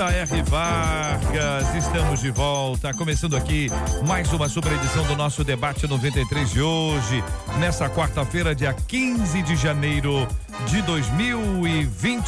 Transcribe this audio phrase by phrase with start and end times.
[0.00, 0.42] J.R.
[0.44, 1.74] Vargas.
[1.74, 2.94] Estamos de volta.
[2.94, 3.66] Começando aqui
[4.06, 7.22] mais uma super edição do nosso debate 93 de hoje,
[7.58, 10.26] nessa quarta-feira, dia 15 de janeiro
[10.68, 12.24] de 2020.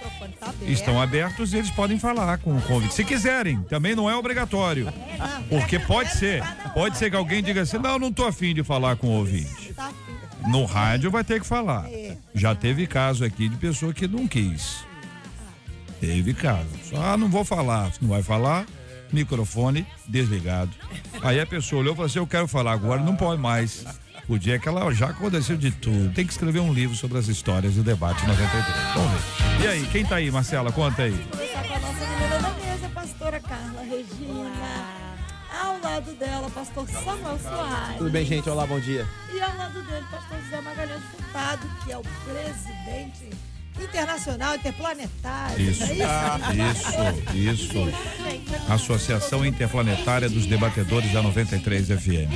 [0.62, 2.94] estão abertos e eles podem falar com o convite.
[2.94, 4.93] Se quiserem, também não é obrigatório.
[5.49, 8.97] Porque pode ser, pode ser que alguém diga assim: não, não tô afim de falar
[8.97, 9.72] com o ouvinte.
[9.75, 9.91] Tá.
[10.49, 11.87] No rádio vai ter que falar.
[11.91, 12.16] É.
[12.34, 14.84] Já teve caso aqui de pessoa que não quis.
[16.00, 16.69] Teve caso.
[16.95, 17.91] Ah, não vou falar.
[18.00, 18.66] Não vai falar,
[19.12, 20.71] microfone desligado.
[21.22, 23.84] Aí a pessoa olhou e falou assim: eu quero falar agora, não pode mais.
[24.28, 26.12] O dia que ela já aconteceu de tudo.
[26.12, 28.64] Tem que escrever um livro sobre as histórias do debate 93.
[28.94, 29.64] Vamos ver.
[29.64, 30.72] E aí, quem tá aí, Marcela?
[30.72, 31.16] Conta aí.
[31.31, 35.06] Começar com a nossa menina da mesa, pastora Carla Regina.
[35.62, 37.98] Ao lado dela, pastor Samuel Soares.
[37.98, 38.50] Tudo bem, gente?
[38.50, 39.06] Olá, bom dia.
[39.32, 43.31] E ao lado dele, pastor José Magalhães Furtado, que é o presidente
[43.82, 45.70] internacional interplanetário.
[45.70, 45.92] Isso, é
[47.34, 48.72] isso, isso.
[48.72, 52.31] Associação Interplanetária dos Debatedores da 93 FM.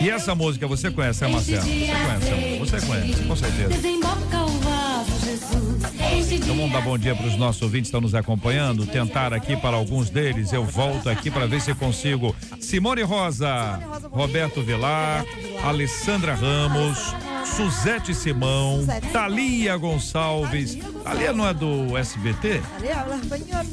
[0.00, 1.62] E essa música você conhece, né, Marcelo?
[1.62, 1.76] Você
[2.06, 2.58] conhece?
[2.58, 3.68] Você conhece, com certeza.
[3.68, 5.99] Desemboca o vaso, Jesus.
[6.32, 8.86] Então vamos dar bom dia para os nossos ouvintes que estão nos acompanhando.
[8.86, 10.52] Tentar aqui para alguns deles.
[10.52, 12.34] Eu volto aqui para ver se consigo.
[12.60, 13.78] Simone Rosa,
[14.10, 15.24] Roberto Vilar,
[15.62, 20.76] Alessandra Ramos, Suzete Simão, Thalia Gonçalves.
[21.04, 22.60] Thalia não é do SBT?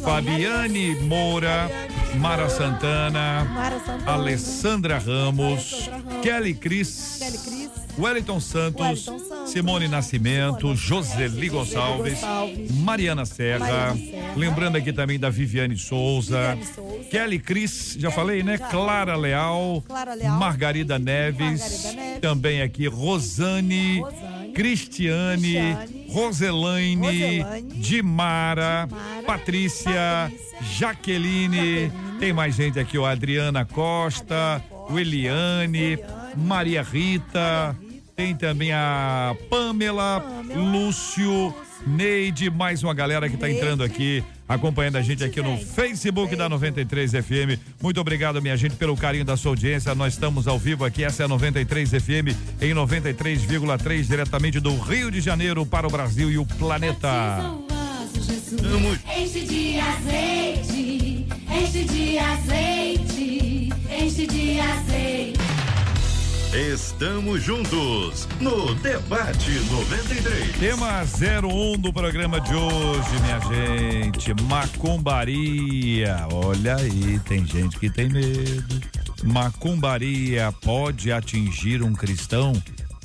[0.03, 1.69] Fabiane Moura,
[2.15, 3.47] Mara Santana.
[4.05, 5.89] Alessandra Ramos,
[6.21, 7.86] Kelly Cris.
[7.97, 9.49] Wellington Santos, Wellington Santos.
[9.51, 12.71] Simone Nascimento, Simone Joseli Gonçalves, Gonçalves.
[12.71, 14.33] Mariana Serra, Mariana Serra.
[14.35, 17.03] lembrando aqui também da Viviane Souza, Viviane Souza.
[17.09, 18.57] Kelly Cris, já Kelly falei, né?
[18.57, 18.67] já.
[18.67, 20.37] Clara Leal, Clara Leal.
[20.37, 22.21] Margarida Neves, Margarida Neves.
[22.21, 24.53] também aqui Rosane, Rosane.
[24.53, 26.07] Cristiane, Cristiane.
[26.11, 27.73] Roselaine, Roselaine.
[27.81, 29.23] Dimara, Dimara.
[29.25, 30.67] Patrícia, Patrícia.
[30.77, 31.57] Jaqueline,
[31.89, 32.19] Jaqueline.
[32.19, 36.03] tem mais gente aqui, ó, Adriana Costa, Adriana Costa, Williane, Williane,
[36.35, 37.86] Maria Rita, Maria Rita.
[38.17, 41.53] Tem também a Pamela, Pamela, Lúcio,
[41.85, 43.59] Neide, mais uma galera que tá Neide.
[43.59, 45.55] entrando aqui, acompanhando a gente aqui no.
[45.55, 47.61] Facebook da 93 FM.
[47.79, 49.93] Muito obrigado, minha gente, pelo carinho da sua audiência.
[49.93, 55.11] Nós estamos ao vivo aqui, essa é a 93 FM, em 93,3, diretamente do Rio
[55.11, 57.07] de Janeiro para o Brasil e o planeta.
[58.63, 58.97] Vamos.
[59.15, 65.56] Enche de azeite, enche de azeite, enche de azeite.
[66.57, 70.57] Estamos juntos no Debate 93.
[70.57, 73.39] Tema 01 do programa de hoje, minha
[74.01, 74.33] gente.
[74.41, 76.27] Macumbaria.
[76.33, 78.81] Olha aí, tem gente que tem medo.
[79.23, 82.53] Macumbaria pode atingir um cristão?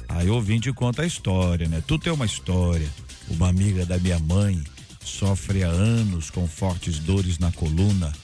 [0.09, 1.83] Aí o ouvinte conta a história, né?
[1.87, 2.89] Tu tem uma história.
[3.29, 4.65] Uma amiga da minha mãe
[5.05, 8.15] sofre há anos com fortes dores na coluna.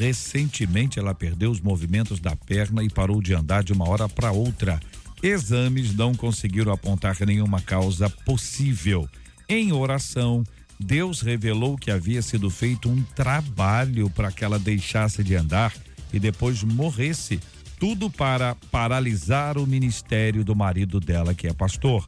[0.00, 4.32] Recentemente ela perdeu os movimentos da perna e parou de andar de uma hora para
[4.32, 4.80] outra.
[5.22, 9.06] Exames não conseguiram apontar nenhuma causa possível.
[9.46, 10.42] Em oração,
[10.78, 15.74] Deus revelou que havia sido feito um trabalho para que ela deixasse de andar
[16.14, 17.38] e depois morresse.
[17.78, 22.06] Tudo para paralisar o ministério do marido dela, que é pastor.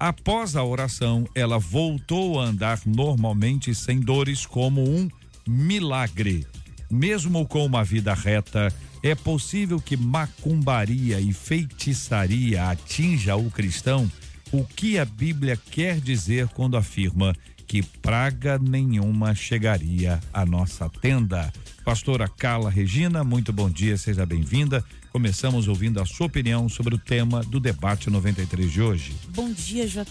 [0.00, 5.06] Após a oração, ela voltou a andar normalmente sem dores, como um
[5.46, 6.46] milagre.
[6.90, 8.72] Mesmo com uma vida reta,
[9.02, 14.10] é possível que macumbaria e feitiçaria atinja o cristão?
[14.52, 17.34] O que a Bíblia quer dizer quando afirma
[17.66, 21.52] que praga nenhuma chegaria à nossa tenda?
[21.84, 24.84] Pastora Carla Regina, muito bom dia, seja bem-vinda.
[25.16, 29.16] Começamos ouvindo a sua opinião sobre o tema do debate 93 de hoje.
[29.30, 30.04] Bom dia, JR.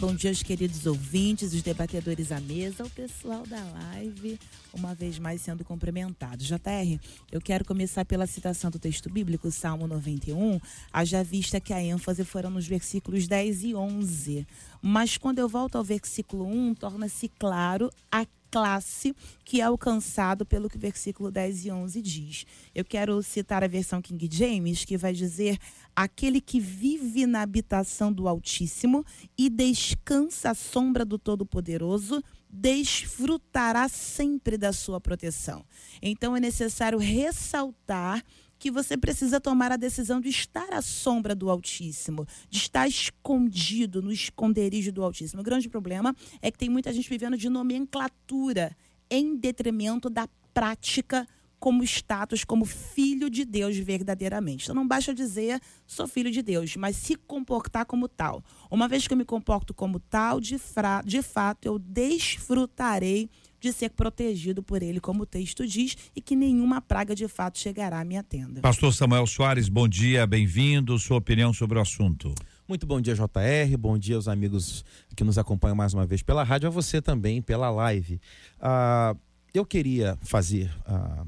[0.00, 4.36] Bom dia aos queridos ouvintes, os debatedores à mesa, o pessoal da live,
[4.74, 6.42] uma vez mais sendo cumprimentado.
[6.42, 6.98] JR,
[7.30, 10.60] eu quero começar pela citação do texto bíblico, Salmo 91,
[10.92, 14.44] haja vista que a ênfase foram nos versículos 10 e 11.
[14.82, 19.14] Mas quando eu volto ao versículo 1, torna-se claro a classe
[19.44, 22.46] que é alcançado pelo que o versículo 10 e 11 diz.
[22.74, 25.58] Eu quero citar a versão King James, que vai dizer:
[25.94, 29.04] aquele que vive na habitação do Altíssimo
[29.36, 35.64] e descansa à sombra do Todo-Poderoso, desfrutará sempre da sua proteção.
[36.00, 38.24] Então é necessário ressaltar
[38.58, 44.02] que você precisa tomar a decisão de estar à sombra do Altíssimo, de estar escondido
[44.02, 45.40] no esconderijo do Altíssimo.
[45.40, 48.76] O grande problema é que tem muita gente vivendo de nomenclatura
[49.10, 51.26] em detrimento da prática
[51.58, 54.64] como status, como filho de Deus verdadeiramente.
[54.64, 58.44] Então não basta dizer sou filho de Deus, mas se comportar como tal.
[58.70, 63.28] Uma vez que eu me comporto como tal, de, fra, de fato eu desfrutarei
[63.60, 67.58] de ser protegido por ele, como o texto diz, e que nenhuma praga de fato
[67.58, 68.60] chegará à minha tenda.
[68.60, 70.98] Pastor Samuel Soares, bom dia, bem-vindo.
[70.98, 72.34] Sua opinião sobre o assunto.
[72.68, 73.76] Muito bom dia, JR.
[73.78, 74.84] Bom dia aos amigos
[75.16, 78.20] que nos acompanham mais uma vez pela rádio, a você também pela live.
[78.60, 79.16] Ah,
[79.54, 81.24] eu queria fazer ah,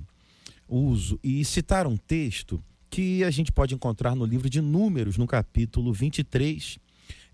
[0.68, 5.26] uso e citar um texto que a gente pode encontrar no livro de Números, no
[5.26, 6.78] capítulo 23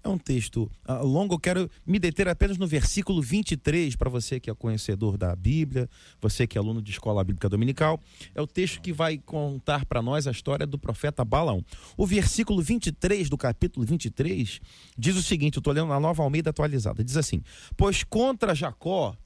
[0.06, 4.40] é um texto uh, longo, eu quero me deter apenas no versículo 23, para você
[4.40, 5.88] que é conhecedor da Bíblia,
[6.20, 8.00] você que é aluno de escola bíblica dominical.
[8.34, 11.64] É o texto que vai contar para nós a história do profeta Balaão.
[11.96, 14.60] O versículo 23 do capítulo 23
[14.96, 17.04] diz o seguinte: eu estou lendo na nova Almeida atualizada.
[17.04, 17.42] Diz assim:
[17.76, 19.16] Pois contra Jacó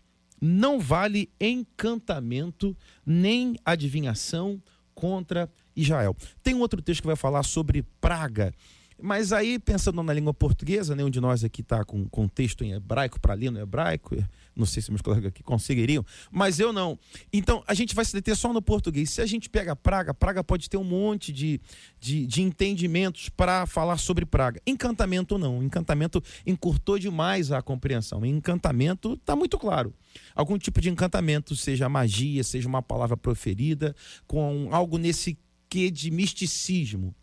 [0.41, 2.75] não vale encantamento
[3.05, 4.61] nem adivinhação
[4.94, 6.17] contra Israel.
[6.43, 8.53] Tem um outro texto que vai falar sobre praga
[9.02, 12.73] mas aí, pensando na língua portuguesa, nenhum de nós aqui está com, com texto em
[12.73, 14.17] hebraico para ler no hebraico,
[14.55, 16.99] não sei se meus colegas aqui conseguiriam, mas eu não.
[17.32, 19.11] Então, a gente vai se deter só no português.
[19.11, 21.61] Se a gente pega praga, praga pode ter um monte de,
[21.99, 24.61] de, de entendimentos para falar sobre praga.
[24.67, 25.62] Encantamento não.
[25.62, 28.25] Encantamento encurtou demais a compreensão.
[28.25, 29.94] Encantamento está muito claro.
[30.35, 33.94] Algum tipo de encantamento, seja magia, seja uma palavra proferida,
[34.26, 35.38] com algo nesse
[35.69, 37.14] quê de misticismo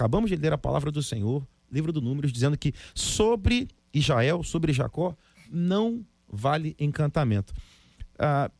[0.00, 4.72] Acabamos de ler a palavra do Senhor, livro do Números, dizendo que sobre Israel, sobre
[4.72, 5.14] Jacó,
[5.52, 7.52] não vale encantamento.
[8.18, 8.50] Ah,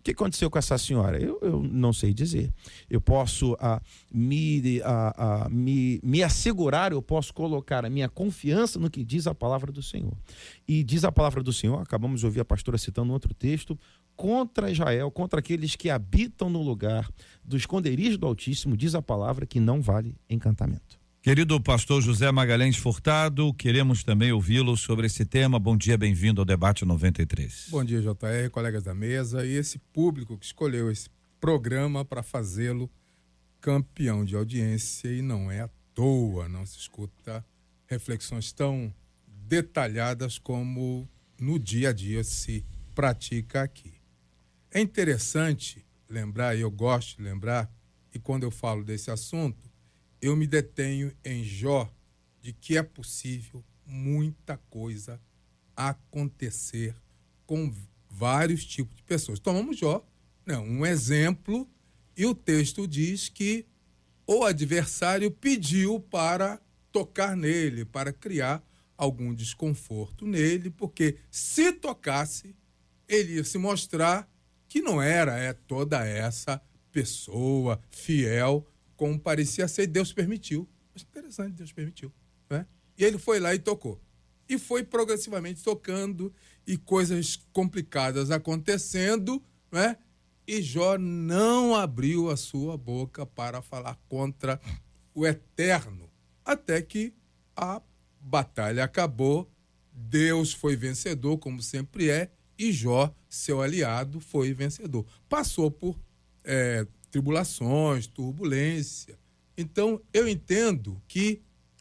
[0.00, 1.22] o que aconteceu com essa senhora?
[1.22, 2.52] Eu, eu não sei dizer.
[2.90, 3.80] Eu posso ah,
[4.12, 9.28] me, ah, ah, me, me assegurar, eu posso colocar a minha confiança no que diz
[9.28, 10.16] a palavra do Senhor.
[10.66, 13.78] E diz a palavra do Senhor, acabamos de ouvir a pastora citando outro texto,
[14.20, 17.10] contra Israel, contra aqueles que habitam no lugar
[17.42, 21.00] do esconderijo do Altíssimo, diz a palavra que não vale encantamento.
[21.22, 25.58] Querido pastor José Magalhães Furtado, queremos também ouvi-lo sobre esse tema.
[25.58, 27.68] Bom dia, bem-vindo ao debate 93.
[27.70, 31.08] Bom dia, JR, colegas da mesa e esse público que escolheu esse
[31.40, 32.90] programa para fazê-lo
[33.58, 37.42] campeão de audiência e não é à toa, não se escuta
[37.86, 38.92] reflexões tão
[39.26, 41.08] detalhadas como
[41.40, 42.62] no dia a dia se
[42.94, 43.99] pratica aqui.
[44.72, 47.68] É interessante lembrar, e eu gosto de lembrar,
[48.14, 49.68] e quando eu falo desse assunto,
[50.22, 51.92] eu me detenho em Jó
[52.40, 55.20] de que é possível muita coisa
[55.74, 56.94] acontecer
[57.46, 57.74] com
[58.08, 59.40] vários tipos de pessoas.
[59.40, 60.06] Tomamos Jó,
[60.46, 61.68] né, um exemplo,
[62.16, 63.66] e o texto diz que
[64.24, 66.60] o adversário pediu para
[66.92, 68.62] tocar nele, para criar
[68.96, 72.54] algum desconforto nele, porque se tocasse,
[73.08, 74.29] ele ia se mostrar
[74.70, 76.62] que não era é toda essa
[76.92, 78.64] pessoa fiel
[78.96, 80.68] como parecia ser, Deus permitiu.
[80.94, 82.12] Mas interessante, Deus permitiu.
[82.48, 82.64] Né?
[82.96, 84.00] E ele foi lá e tocou.
[84.48, 86.32] E foi progressivamente tocando
[86.66, 89.96] e coisas complicadas acontecendo, né?
[90.46, 94.60] E Jó não abriu a sua boca para falar contra
[95.14, 96.10] o eterno,
[96.44, 97.14] até que
[97.56, 97.80] a
[98.20, 99.50] batalha acabou,
[99.92, 105.06] Deus foi vencedor, como sempre é, e Jó, seu aliado, foi vencedor.
[105.28, 105.98] Passou por
[106.44, 109.18] é, tribulações, turbulência.
[109.56, 111.40] Então, eu entendo que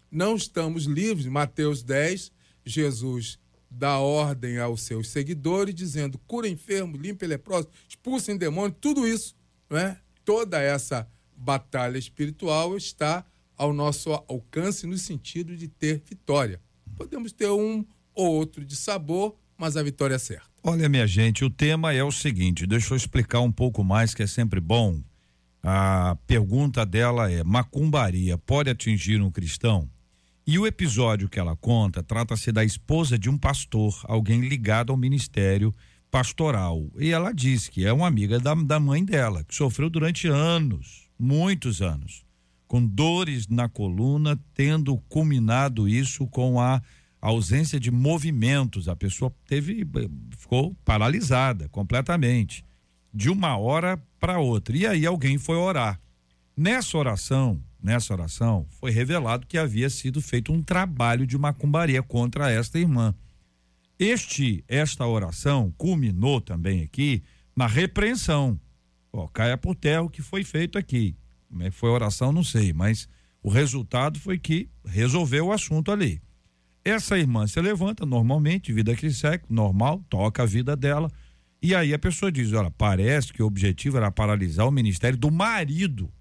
[0.10, 1.26] não estamos livres.
[1.26, 2.32] Mateus 10
[2.66, 3.38] Jesus
[3.70, 9.36] dá ordem aos seus seguidores, dizendo: cura enfermo, limpa leproso, expulsem demônio, tudo isso,
[9.70, 10.00] não é?
[10.24, 13.26] Toda essa batalha espiritual está
[13.58, 16.62] ao nosso alcance no sentido de ter vitória.
[16.96, 20.48] Podemos ter um ou outro de sabor, mas a vitória é certa.
[20.64, 24.24] Olha, minha gente, o tema é o seguinte, deixa eu explicar um pouco mais, que
[24.24, 25.02] é sempre bom.
[25.62, 29.90] A pergunta dela é: macumbaria pode atingir um cristão?
[30.48, 34.98] E o episódio que ela conta trata-se da esposa de um pastor, alguém ligado ao
[34.98, 35.76] ministério
[36.10, 36.90] pastoral.
[36.98, 41.10] E ela diz que é uma amiga da, da mãe dela, que sofreu durante anos,
[41.20, 42.24] muitos anos,
[42.68, 46.82] com dores na coluna, tendo culminado isso com a
[47.22, 48.88] ausência de movimentos.
[48.88, 49.88] A pessoa teve,
[50.38, 52.66] ficou paralisada completamente,
[53.14, 54.76] de uma hora para outra.
[54.78, 56.00] E aí alguém foi orar.
[56.56, 62.52] Nessa oração, nessa oração, foi revelado que havia sido feito um trabalho de macumbaria contra
[62.52, 63.16] esta irmã.
[63.98, 67.24] Este, esta oração culminou também aqui
[67.56, 68.60] na repreensão.
[69.12, 71.16] Ó, caia por terra o que foi feito aqui.
[71.62, 73.10] É foi oração, não sei, mas
[73.42, 76.22] o resultado foi que resolveu o assunto ali.
[76.84, 81.12] Essa irmã se levanta normalmente, vida que segue, normal, toca a vida dela.
[81.62, 85.30] E aí a pessoa diz: olha, parece que o objetivo era paralisar o ministério do
[85.30, 86.12] marido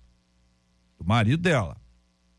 [0.98, 1.76] do marido dela,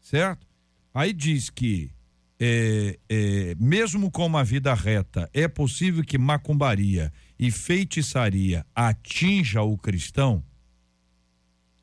[0.01, 0.45] certo?
[0.93, 1.91] Aí diz que
[2.39, 9.77] é, é, mesmo com uma vida reta, é possível que macumbaria e feitiçaria atinja o
[9.77, 10.43] cristão?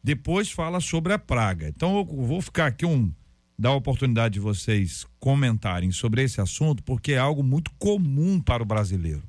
[0.05, 1.69] Depois fala sobre a praga.
[1.69, 3.13] Então eu vou ficar aqui um
[3.59, 8.63] dar a oportunidade de vocês comentarem sobre esse assunto, porque é algo muito comum para
[8.63, 9.23] o brasileiro.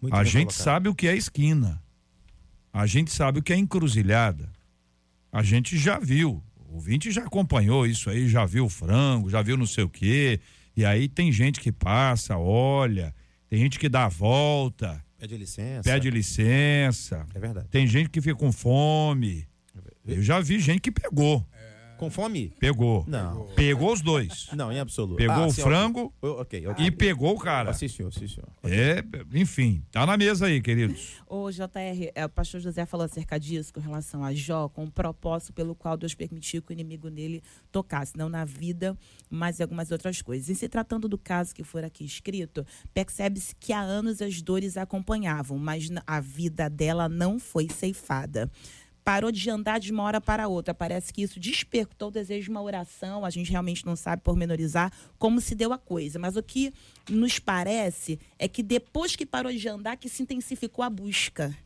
[0.00, 0.62] Muito a gente colocado.
[0.64, 1.82] sabe o que é esquina.
[2.72, 4.50] A gente sabe o que é encruzilhada.
[5.32, 6.42] A gente já viu.
[6.68, 9.88] O ouvinte já acompanhou isso aí, já viu o frango, já viu não sei o
[9.88, 10.38] quê.
[10.76, 13.14] E aí tem gente que passa, olha,
[13.48, 15.82] tem gente que dá a volta, Pede licença.
[15.82, 17.26] pede licença.
[17.34, 17.66] É verdade.
[17.68, 19.48] Tem gente que fica com fome.
[20.06, 21.44] Eu já vi gente que pegou.
[21.98, 22.52] Com fome?
[22.58, 23.04] Pegou.
[23.06, 23.46] Não.
[23.54, 24.48] Pegou os dois.
[24.54, 25.16] Não, em absoluto.
[25.16, 26.38] Pegou Ah, o sim, frango ok.
[26.40, 26.86] Ok, ok.
[26.86, 27.70] e pegou o cara.
[27.70, 28.48] Ah, sim, senhor, sim, senhor.
[28.64, 31.18] É, enfim, tá na mesa aí, queridos.
[31.30, 34.90] O JR, é, o pastor José falou acerca disso com relação a Jó, com o
[34.90, 38.96] propósito pelo qual Deus permitiu que o inimigo nele tocasse, não na vida,
[39.28, 40.48] mas em algumas outras coisas.
[40.48, 42.64] E se tratando do caso que for aqui escrito,
[42.94, 48.50] percebe-se que há anos as dores a acompanhavam, mas a vida dela não foi ceifada.
[49.08, 50.74] Parou de andar de uma hora para outra.
[50.74, 53.24] Parece que isso despertou o desejo de uma oração.
[53.24, 56.18] A gente realmente não sabe pormenorizar como se deu a coisa.
[56.18, 56.74] Mas o que
[57.08, 61.56] nos parece é que depois que parou de andar, que se intensificou a busca.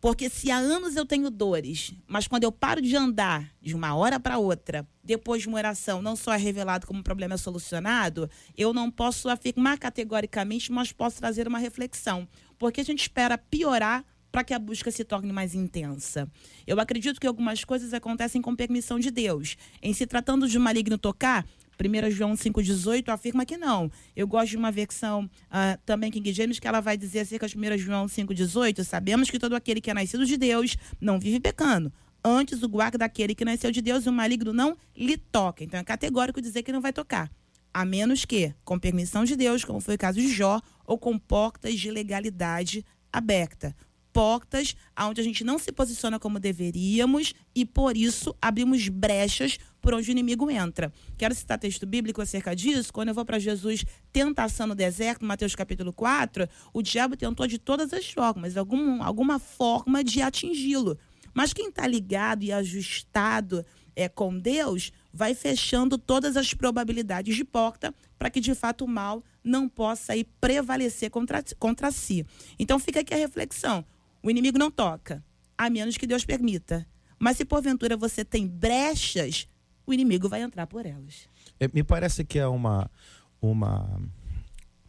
[0.00, 3.96] Porque se há anos eu tenho dores, mas quando eu paro de andar de uma
[3.96, 7.36] hora para outra, depois de uma oração, não só é revelado como o problema é
[7.36, 12.28] solucionado, eu não posso afirmar categoricamente, mas posso trazer uma reflexão.
[12.56, 16.28] Porque a gente espera piorar para que a busca se torne mais intensa.
[16.66, 19.56] Eu acredito que algumas coisas acontecem com permissão de Deus.
[19.80, 21.46] Em se tratando de um maligno tocar,
[21.78, 23.88] 1 João 5,18 afirma que não.
[24.16, 27.56] Eu gosto de uma versão ah, também King James que ela vai dizer acerca de
[27.56, 31.92] 1 João 5,18: Sabemos que todo aquele que é nascido de Deus não vive pecando.
[32.24, 35.62] Antes o guarda daquele que nasceu de Deus e o maligno não lhe toca.
[35.62, 37.30] Então é categórico dizer que não vai tocar.
[37.72, 41.16] A menos que, com permissão de Deus, como foi o caso de Jó, ou com
[41.16, 43.76] portas de legalidade aberta
[44.14, 49.92] portas onde a gente não se posiciona como deveríamos e por isso abrimos brechas por
[49.92, 50.92] onde o inimigo entra.
[51.18, 52.92] Quero citar texto bíblico acerca disso.
[52.92, 57.58] Quando eu vou para Jesus, tentação no deserto, Mateus capítulo 4, o diabo tentou de
[57.58, 60.96] todas as formas, algum, alguma forma de atingi-lo.
[61.34, 63.66] Mas quem está ligado e ajustado
[63.96, 68.88] é, com Deus vai fechando todas as probabilidades de porta para que de fato o
[68.88, 72.24] mal não possa aí prevalecer contra, contra si.
[72.58, 73.84] Então fica aqui a reflexão.
[74.24, 75.22] O inimigo não toca,
[75.56, 76.86] a menos que Deus permita.
[77.18, 79.46] Mas se porventura você tem brechas,
[79.86, 81.28] o inimigo vai entrar por elas.
[81.60, 82.90] É, me parece que é uma,
[83.38, 84.00] uma,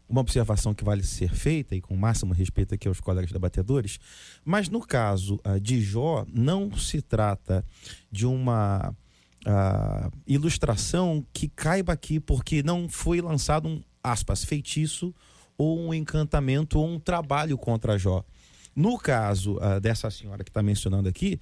[0.07, 3.99] uma observação que vale ser feita, e com o máximo respeito aqui aos colegas debatedores,
[4.45, 7.65] mas no caso ah, de Jó, não se trata
[8.09, 8.95] de uma
[9.45, 15.13] ah, ilustração que caiba aqui, porque não foi lançado um, aspas, feitiço
[15.57, 18.23] ou um encantamento ou um trabalho contra Jó.
[18.75, 21.39] No caso ah, dessa senhora que está mencionando aqui,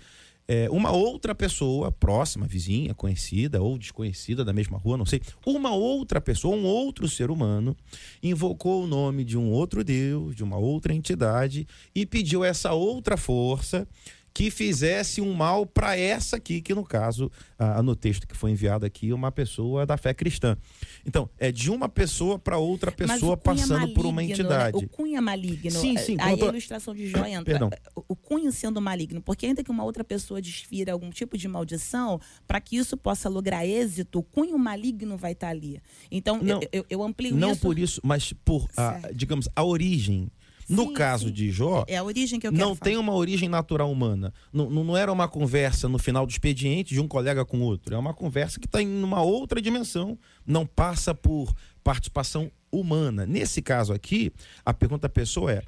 [0.47, 5.71] é, uma outra pessoa próxima, vizinha, conhecida ou desconhecida da mesma rua, não sei, uma
[5.71, 7.75] outra pessoa, um outro ser humano,
[8.21, 13.15] invocou o nome de um outro Deus, de uma outra entidade e pediu essa outra
[13.15, 13.87] força
[14.33, 18.49] que fizesse um mal para essa aqui, que no caso, ah, no texto que foi
[18.51, 20.57] enviado aqui, uma pessoa da fé cristã.
[21.05, 24.43] Então, é de uma pessoa para outra pessoa é passando por uma maligno, né?
[24.43, 24.77] entidade.
[24.85, 25.71] O cunho é maligno.
[25.71, 27.43] Sim, sim, Aí a ilustração de Jó entra.
[27.43, 27.69] Perdão.
[28.07, 29.21] O- cunho sendo maligno.
[29.21, 33.29] Porque ainda que uma outra pessoa desfira algum tipo de maldição, para que isso possa
[33.29, 35.79] lograr êxito, o cunho maligno vai estar ali.
[36.09, 37.61] Então, Não, eu, eu, amplio Não isso.
[37.61, 40.31] por isso, mas por, a, digamos, a origem.
[40.69, 41.33] No Sim, caso sim.
[41.33, 42.79] de Jó, É a origem que eu não falar.
[42.79, 44.33] tem uma origem natural humana.
[44.51, 47.93] Não, não era uma conversa no final do expediente de um colega com outro.
[47.95, 50.17] É uma conversa que está em uma outra dimensão.
[50.45, 51.53] Não passa por
[51.83, 53.25] participação humana.
[53.25, 54.31] Nesse caso aqui,
[54.65, 55.61] a pergunta da pessoa é: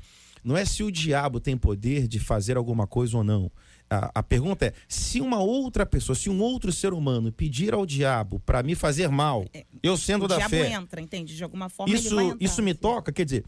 [0.44, 3.52] não é se o diabo tem poder de fazer alguma coisa ou não.
[3.90, 7.86] A, a pergunta é: se uma outra pessoa, se um outro ser humano pedir ao
[7.86, 9.46] diabo para me fazer mal,
[9.84, 11.36] eu sendo É, o da diabo fé, entra, entende?
[11.36, 13.44] De alguma forma isso, isso me toca, quer dizer,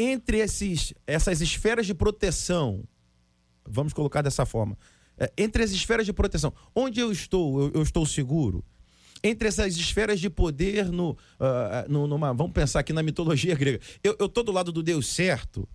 [0.00, 2.84] entre esses, essas esferas de proteção,
[3.66, 4.78] vamos colocar dessa forma,
[5.18, 8.64] é, entre as esferas de proteção, onde eu estou, eu, eu estou seguro.
[9.24, 13.80] Entre essas esferas de poder, no, ah, no- numa, vamos pensar aqui na mitologia grega,
[14.04, 15.68] eu estou do lado do Deus certo.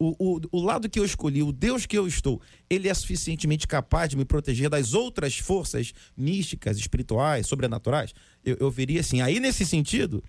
[0.00, 3.66] O, o, o lado que eu escolhi, o Deus que eu estou, ele é suficientemente
[3.68, 8.12] capaz de me proteger das outras forças místicas, espirituais, sobrenaturais?
[8.44, 9.20] Eu, eu veria assim.
[9.20, 10.22] Aí, nesse sentido,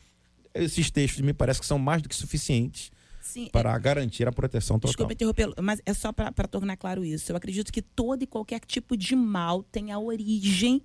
[0.54, 2.92] esses textos me parece que são mais do que suficientes
[3.30, 4.90] Sim, é- para garantir a proteção total.
[4.90, 7.32] Desculpa interrompê-lo, mas é só para tornar claro isso.
[7.32, 10.82] Eu acredito que todo e qualquer tipo de mal tem a origem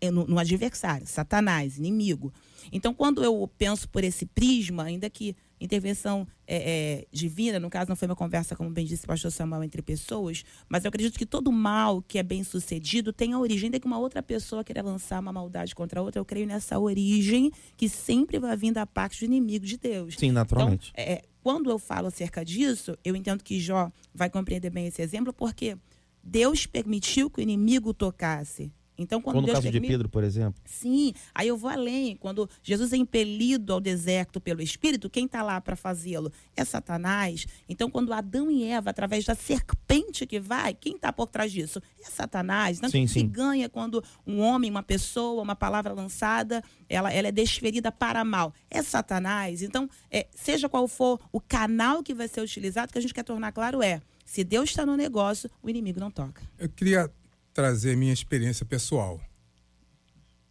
[0.00, 2.32] eh, no, no adversário, Satanás, inimigo.
[2.72, 7.88] Então, quando eu penso por esse prisma, ainda que intervenção eh, eh, divina, no caso
[7.88, 11.18] não foi uma conversa, como bem disse o pastor Samuel, entre pessoas, mas eu acredito
[11.18, 14.62] que todo mal que é bem sucedido tem a origem, ainda que uma outra pessoa
[14.62, 18.72] queira lançar uma maldade contra a outra, eu creio nessa origem que sempre vai vir
[18.72, 20.16] da parte do inimigo de Deus.
[20.18, 20.92] Sim, naturalmente.
[20.92, 25.02] Então, é, quando eu falo acerca disso, eu entendo que Jó vai compreender bem esse
[25.02, 25.76] exemplo, porque
[26.22, 28.72] Deus permitiu que o inimigo tocasse.
[28.96, 30.60] Então, quando Ou no Deus caso de Pedro, por exemplo.
[30.64, 32.16] Sim, aí eu vou além.
[32.16, 36.32] Quando Jesus é impelido ao deserto pelo Espírito, quem está lá para fazê-lo?
[36.56, 37.46] É Satanás.
[37.68, 41.82] Então, quando Adão e Eva, através da serpente que vai, quem está por trás disso?
[42.00, 42.78] É Satanás.
[42.78, 43.28] Então, Sim, quem se sim.
[43.28, 48.54] ganha quando um homem, uma pessoa, uma palavra lançada, ela, ela é desferida para mal?
[48.70, 49.62] É Satanás.
[49.62, 53.14] Então, é, seja qual for o canal que vai ser utilizado, o que a gente
[53.14, 56.42] quer tornar claro é: se Deus está no negócio, o inimigo não toca.
[56.58, 57.10] Eu queria
[57.54, 59.20] trazer minha experiência pessoal.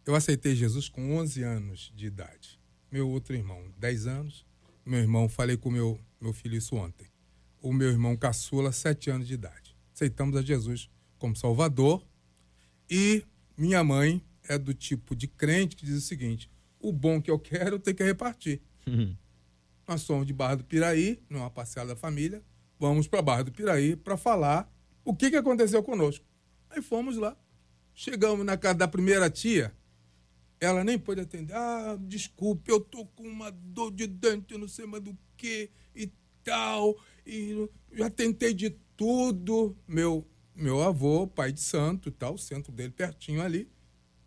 [0.06, 2.58] Eu aceitei Jesus com 11 anos de idade.
[2.90, 4.46] Meu outro irmão, 10 anos.
[4.84, 7.06] Meu irmão, falei com meu meu filho isso ontem.
[7.60, 9.76] O meu irmão caçula, 7 anos de idade.
[9.94, 10.88] Aceitamos a Jesus
[11.18, 12.02] como Salvador.
[12.88, 13.22] E
[13.56, 17.38] minha mãe é do tipo de crente que diz o seguinte: o bom que eu
[17.38, 18.62] quero, eu tenho que repartir.
[19.86, 22.42] Nós somos de Barra do Piraí, numa parcela da família.
[22.78, 24.70] Vamos para Barra do Piraí para falar
[25.04, 26.24] o que, que aconteceu conosco.
[26.74, 27.36] Aí fomos lá.
[27.94, 29.72] Chegamos na casa da primeira tia.
[30.60, 31.54] Ela nem pôde atender.
[31.54, 36.10] Ah, desculpe, eu tô com uma dor de dente, não sei mais do que e
[36.42, 36.98] tal.
[37.24, 39.76] E já tentei de tudo.
[39.86, 43.70] Meu, meu avô, pai de santo e tal, o centro dele pertinho ali.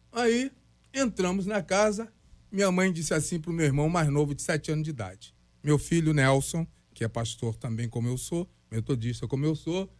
[0.09, 0.49] Aí
[0.93, 2.11] entramos na casa.
[2.49, 5.35] Minha mãe disse assim para o meu irmão mais novo, de 7 anos de idade:
[5.61, 9.93] Meu filho Nelson, que é pastor também como eu sou, metodista como eu sou,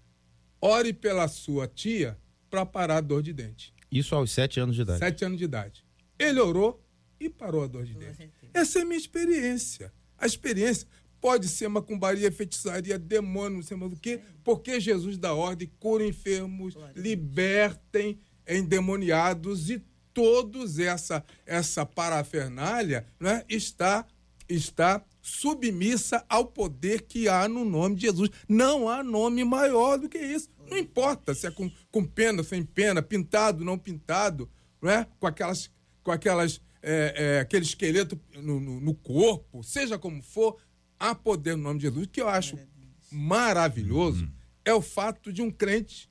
[0.62, 2.18] ore pela sua tia
[2.50, 3.74] para parar a dor de dente.
[3.92, 5.00] Isso aos sete anos de idade.
[5.00, 5.84] Sete anos de idade.
[6.20, 6.84] Ele orou
[7.20, 8.30] e parou a dor de dente.
[8.54, 9.94] Essa é a minha experiência.
[10.18, 10.88] A experiência
[11.20, 16.06] pode ser macumbaria, feitiçaria, demônio, não sei mais o quê, porque Jesus dá ordem, cura
[16.06, 19.84] enfermos, libertem endemoniados e
[20.14, 24.06] todos essa essa parafernália né, está
[24.50, 28.30] está submissa ao poder que há no nome de Jesus.
[28.48, 30.50] Não há nome maior do que isso.
[30.70, 34.50] Não importa se é com, com pena, sem pena, pintado, não pintado,
[34.82, 35.08] não é?
[35.20, 35.72] com aquelas,
[36.04, 40.58] com aquelas, é, é, aquele esqueleto no, no, no corpo, seja como for,
[41.00, 42.06] há poder no nome de Jesus.
[42.06, 42.58] O que eu acho
[43.12, 44.30] maravilhoso
[44.66, 46.10] é o fato de um crente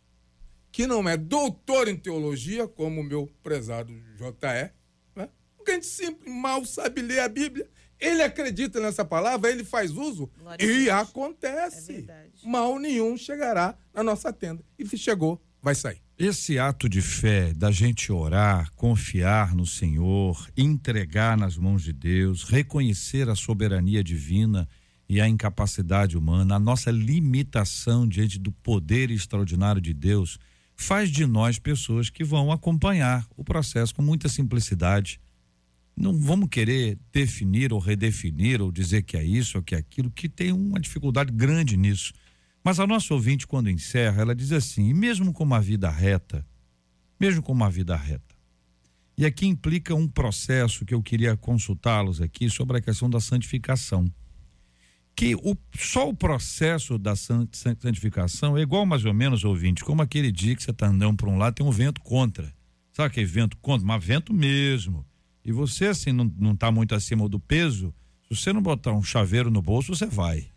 [0.73, 4.73] que não é doutor em teologia, como o meu prezado J.E.,
[5.15, 5.29] né?
[5.59, 7.69] um crente simples, mal sabe ler a Bíblia,
[8.01, 10.89] ele acredita nessa palavra, ele faz uso Glória e Deus.
[10.89, 12.07] acontece.
[12.09, 12.27] É.
[12.45, 14.63] Mal nenhum chegará na nossa tenda.
[14.79, 16.01] E se chegou, vai sair.
[16.19, 22.45] Esse ato de fé, da gente orar, confiar no Senhor, entregar nas mãos de Deus,
[22.45, 24.67] reconhecer a soberania divina
[25.09, 30.39] e a incapacidade humana, a nossa limitação diante do poder extraordinário de Deus,
[30.75, 35.21] faz de nós pessoas que vão acompanhar o processo com muita simplicidade.
[35.97, 40.11] Não vamos querer definir ou redefinir ou dizer que é isso ou que é aquilo,
[40.11, 42.13] que tem uma dificuldade grande nisso
[42.63, 46.47] Mas a nossa ouvinte, quando encerra, ela diz assim: mesmo com uma vida reta,
[47.19, 48.35] mesmo com uma vida reta,
[49.17, 54.07] e aqui implica um processo que eu queria consultá-los aqui sobre a questão da santificação.
[55.15, 59.83] Que o, só o processo da san- san- santificação é igual mais ou menos, ouvinte,
[59.83, 62.53] como aquele dia que você está andando para um lado tem um vento contra.
[62.93, 63.87] Sabe aquele vento contra?
[63.87, 65.07] Mas vento mesmo.
[65.47, 67.95] E você, assim, não, não tá muito acima do peso,
[68.29, 70.49] se você não botar um chaveiro no bolso, você vai.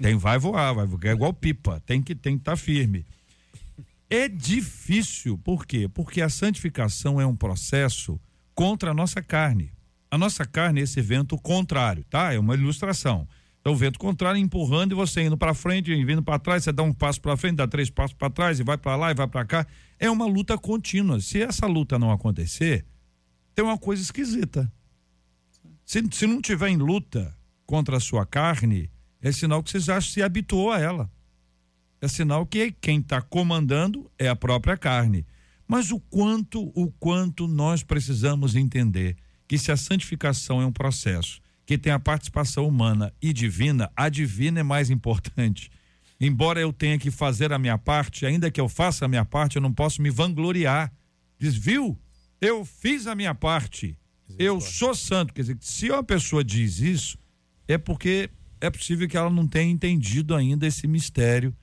[0.00, 3.04] Tem, vai voar, vai voar, é igual pipa, tem que tem que estar firme.
[4.08, 5.86] É difícil, por quê?
[5.86, 8.18] Porque a santificação é um processo
[8.54, 9.70] contra a nossa carne.
[10.10, 12.32] A nossa carne é esse vento contrário, tá?
[12.32, 13.28] É uma ilustração.
[13.60, 16.82] Então, o vento contrário empurrando e você indo para frente, vindo para trás, você dá
[16.82, 19.28] um passo para frente, dá três passos para trás e vai para lá e vai
[19.28, 19.66] para cá.
[19.98, 21.20] É uma luta contínua.
[21.20, 22.86] Se essa luta não acontecer,
[23.58, 24.72] tem uma coisa esquisita.
[25.84, 28.88] Se, se não tiver em luta contra a sua carne,
[29.20, 31.10] é sinal que você já se habituou a ela.
[32.00, 35.26] É sinal que quem está comandando é a própria carne.
[35.66, 39.16] Mas o quanto, o quanto nós precisamos entender
[39.48, 44.08] que se a santificação é um processo que tem a participação humana e divina, a
[44.08, 45.68] divina é mais importante.
[46.20, 49.56] Embora eu tenha que fazer a minha parte, ainda que eu faça a minha parte,
[49.56, 50.92] eu não posso me vangloriar.
[51.40, 51.98] Diz, viu?
[52.40, 53.98] Eu fiz a minha parte.
[54.38, 55.32] Eu sou santo.
[55.32, 57.18] Quer dizer, se uma pessoa diz isso,
[57.66, 61.54] é porque é possível que ela não tenha entendido ainda esse mistério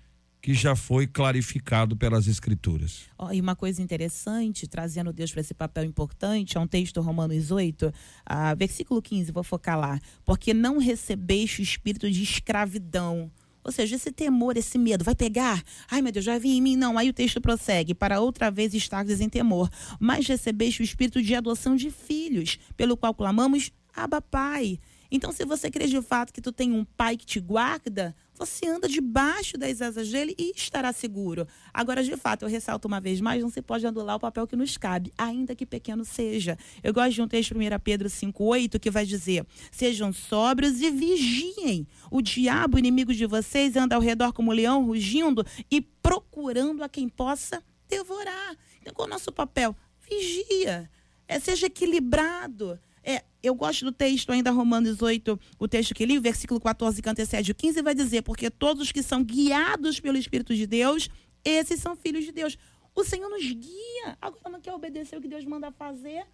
[0.41, 3.05] que já foi clarificado pelas escrituras.
[3.17, 7.49] Ó, e uma coisa interessante, trazendo Deus para esse papel importante, é um texto Romanos
[7.49, 7.91] 8,
[8.23, 9.99] ah, versículo 15, vou focar lá.
[10.23, 13.31] Porque não recebeste o espírito de escravidão.
[13.65, 15.63] Ou seja, esse temor, esse medo, vai pegar?
[15.89, 16.75] Ai, meu Deus, já vim em mim?
[16.75, 16.99] Não.
[16.99, 19.67] Aí o texto prossegue, para outra vez estardes em temor.
[19.99, 24.79] Mas recebeste o espírito de adoção de filhos, pelo qual clamamos, Abba Pai.
[25.09, 28.67] Então, se você crê de fato que tu tem um pai que te guarda, você
[28.67, 31.47] anda debaixo das asas dele e estará seguro.
[31.73, 34.55] Agora, de fato, eu ressalto uma vez mais, não se pode anular o papel que
[34.55, 36.57] nos cabe, ainda que pequeno seja.
[36.83, 41.87] Eu gosto de um texto, 1 Pedro 5,8, que vai dizer: Sejam sóbrios e vigiem.
[42.11, 46.89] O diabo, inimigo de vocês, anda ao redor como um leão, rugindo e procurando a
[46.89, 48.55] quem possa devorar.
[48.81, 49.75] Então, qual é o nosso papel?
[50.09, 50.89] Vigia.
[51.27, 52.79] É, seja equilibrado.
[53.07, 56.99] É, eu gosto do texto ainda, Romanos 8, o texto que li, o versículo 14
[57.01, 60.65] que antecede o 15, vai dizer, porque todos os que são guiados pelo Espírito de
[60.65, 61.07] Deus,
[61.43, 62.57] esses são filhos de Deus.
[62.95, 64.17] O Senhor nos guia.
[64.19, 66.25] Agora não quer obedecer o que Deus manda fazer.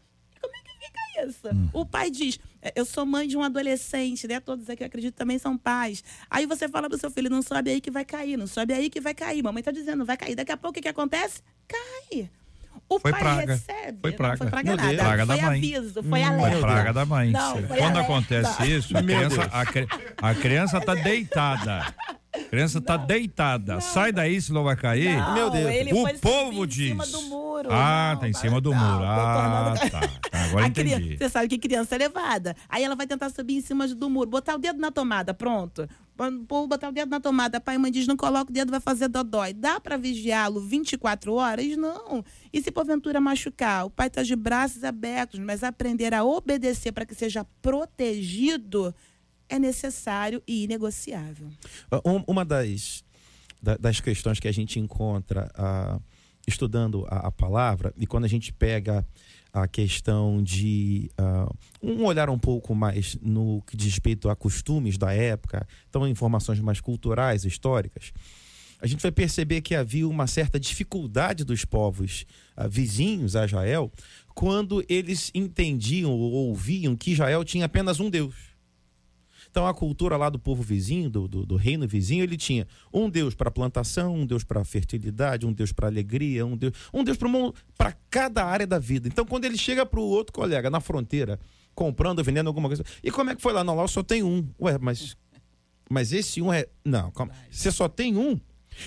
[0.41, 1.47] Como é que fica isso?
[1.73, 4.39] O pai diz: "É, Eu sou mãe de um adolescente, né?
[4.39, 6.03] Todos aqui eu acredito também são pais.
[6.29, 8.89] Aí você fala pro seu filho: Não sobe aí que vai cair, não sobe aí
[8.89, 9.43] que vai cair.
[9.43, 10.35] Mamãe tá dizendo: Vai cair.
[10.35, 11.43] Daqui a pouco o que, que acontece?
[11.67, 12.29] Cai.
[12.89, 13.53] O Foi pai praga.
[13.53, 13.97] recebe.
[14.01, 14.37] Foi Não, praga.
[14.37, 14.87] foi praga nada.
[14.89, 15.01] Deus.
[15.01, 15.57] Praga da foi mãe.
[15.57, 16.59] aviso, foi Foi alerta.
[16.59, 17.31] praga da mãe.
[17.31, 17.99] Não, foi Quando alerta.
[18.01, 19.49] acontece isso, a criança,
[20.21, 21.93] a, a criança tá deitada.
[22.33, 23.79] A criança tá deitada.
[23.81, 25.15] Sai daí, senão vai cair.
[25.17, 25.69] Não, Meu Deus.
[25.69, 26.87] ele O foi povo diz.
[26.87, 27.69] Em cima do muro.
[27.71, 29.03] Ah, Não, tá em cima do não, muro.
[29.05, 29.89] Ah, tá.
[29.89, 30.09] Tá,
[30.45, 30.95] Agora A entendi.
[30.95, 32.55] criança- Você sabe que criança é levada.
[32.69, 35.87] Aí ela vai tentar subir em cima do muro, botar o dedo na tomada, pronto.
[36.47, 37.59] Pô, botar o dedo na tomada.
[37.59, 39.53] Pai e mãe diz, não coloca o dedo, vai fazer dodói.
[39.53, 41.77] Dá pra vigiá-lo 24 horas?
[41.77, 42.23] Não.
[42.51, 43.85] E se porventura machucar?
[43.85, 48.93] O pai tá de braços abertos, mas aprender a obedecer para que seja protegido
[49.49, 51.47] é necessário e inegociável.
[52.05, 53.03] Um- uma das,
[53.61, 55.99] da- das questões que a gente encontra ah,
[56.47, 59.05] estudando a, a palavra, e quando a gente pega
[59.53, 64.97] a questão de ah, um olhar um pouco mais no que diz respeito a costumes
[64.97, 68.13] da época, então informações mais culturais, históricas,
[68.81, 73.91] a gente vai perceber que havia uma certa dificuldade dos povos ah, vizinhos a Israel
[74.33, 78.50] quando eles entendiam ou ouviam que Israel tinha apenas um Deus.
[79.51, 83.09] Então a cultura lá do povo vizinho, do, do, do reino vizinho, ele tinha um
[83.09, 87.17] Deus para plantação, um Deus para fertilidade, um Deus para alegria, um Deus, um Deus
[87.77, 89.09] para cada área da vida.
[89.09, 91.37] Então quando ele chega para o outro colega na fronteira,
[91.75, 93.61] comprando, vendendo alguma coisa, e como é que foi lá?
[93.61, 94.47] Não, lá eu só tem um.
[94.59, 95.17] Ué, mas,
[95.89, 96.67] mas esse um é.
[96.85, 97.33] Não, calma.
[97.49, 98.39] Você só tem um?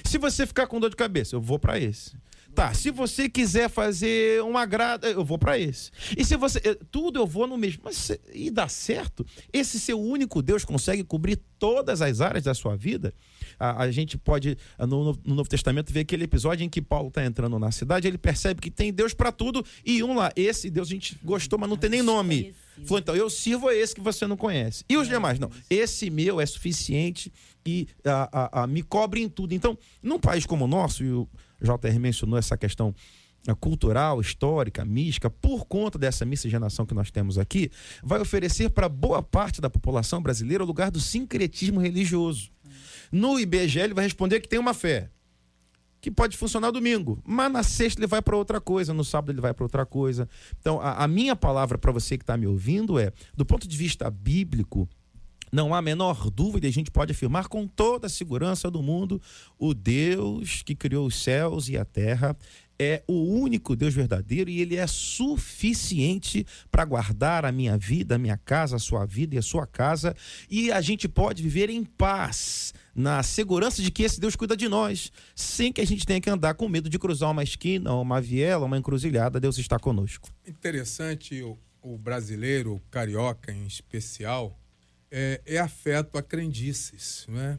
[0.02, 2.16] Se você ficar com dor de cabeça, eu vou para esse.
[2.54, 5.90] Tá, se você quiser fazer um agrado, eu vou para esse.
[6.16, 6.60] E se você.
[6.64, 7.82] eh, Tudo eu vou no mesmo.
[7.84, 9.26] Mas e dá certo?
[9.52, 13.12] Esse seu único Deus consegue cobrir todas as áreas da sua vida?
[13.58, 16.80] A, a gente pode, ah, no, no- no Novo Testamento, ver aquele episódio em que
[16.82, 20.32] Paulo está entrando na cidade, ele percebe que tem Deus para tudo, e um lá,
[20.36, 22.54] esse Deus a gente gostou, mas não tem nem nome.
[22.84, 24.84] Falou, então, eu sirvo a esse que você não conhece.
[24.88, 25.38] E os demais?
[25.38, 25.48] Não.
[25.70, 27.32] Esse meu é suficiente
[27.64, 29.54] e ah, ah, ah, me cobre em tudo.
[29.54, 31.28] Então, num país como o nosso, e o
[31.64, 32.94] JR mencionou essa questão
[33.46, 37.70] ah, cultural, histórica, mística, por conta dessa miscigenação que nós temos aqui,
[38.02, 42.50] vai oferecer para boa parte da população brasileira o lugar do sincretismo religioso.
[43.12, 45.10] No IBGE ele vai responder que tem uma fé
[46.00, 49.40] que pode funcionar domingo, mas na sexta ele vai para outra coisa, no sábado ele
[49.40, 50.28] vai para outra coisa.
[50.60, 53.74] Então, a, a minha palavra para você que está me ouvindo é, do ponto de
[53.74, 54.86] vista bíblico,
[55.54, 59.22] não há menor dúvida, a gente pode afirmar com toda a segurança do mundo:
[59.56, 62.36] o Deus que criou os céus e a terra
[62.76, 68.18] é o único Deus verdadeiro e ele é suficiente para guardar a minha vida, a
[68.18, 70.16] minha casa, a sua vida e a sua casa.
[70.50, 74.68] E a gente pode viver em paz, na segurança de que esse Deus cuida de
[74.68, 78.20] nós, sem que a gente tenha que andar com medo de cruzar uma esquina, uma
[78.20, 79.38] viela, uma encruzilhada.
[79.38, 80.28] Deus está conosco.
[80.44, 84.58] Interessante o, o brasileiro, o carioca em especial,
[85.16, 87.58] é, é afeto a crendices, não é?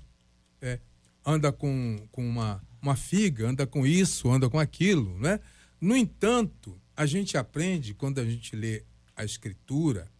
[1.25, 5.39] anda com, com uma, uma figa, anda com isso, anda com aquilo, né?
[5.79, 8.83] No entanto, a gente aprende quando a gente lê
[9.15, 10.11] a escritura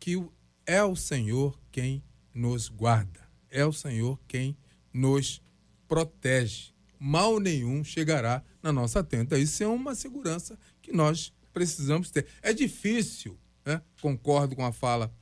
[0.00, 0.20] que
[0.64, 2.02] é o Senhor quem
[2.34, 4.56] nos guarda, é o Senhor quem
[4.92, 5.42] nos
[5.86, 6.72] protege.
[6.98, 9.38] Mal nenhum chegará na nossa tenda.
[9.38, 12.26] Isso é uma segurança que nós precisamos ter.
[12.40, 13.82] É difícil, né?
[14.00, 15.12] concordo com a fala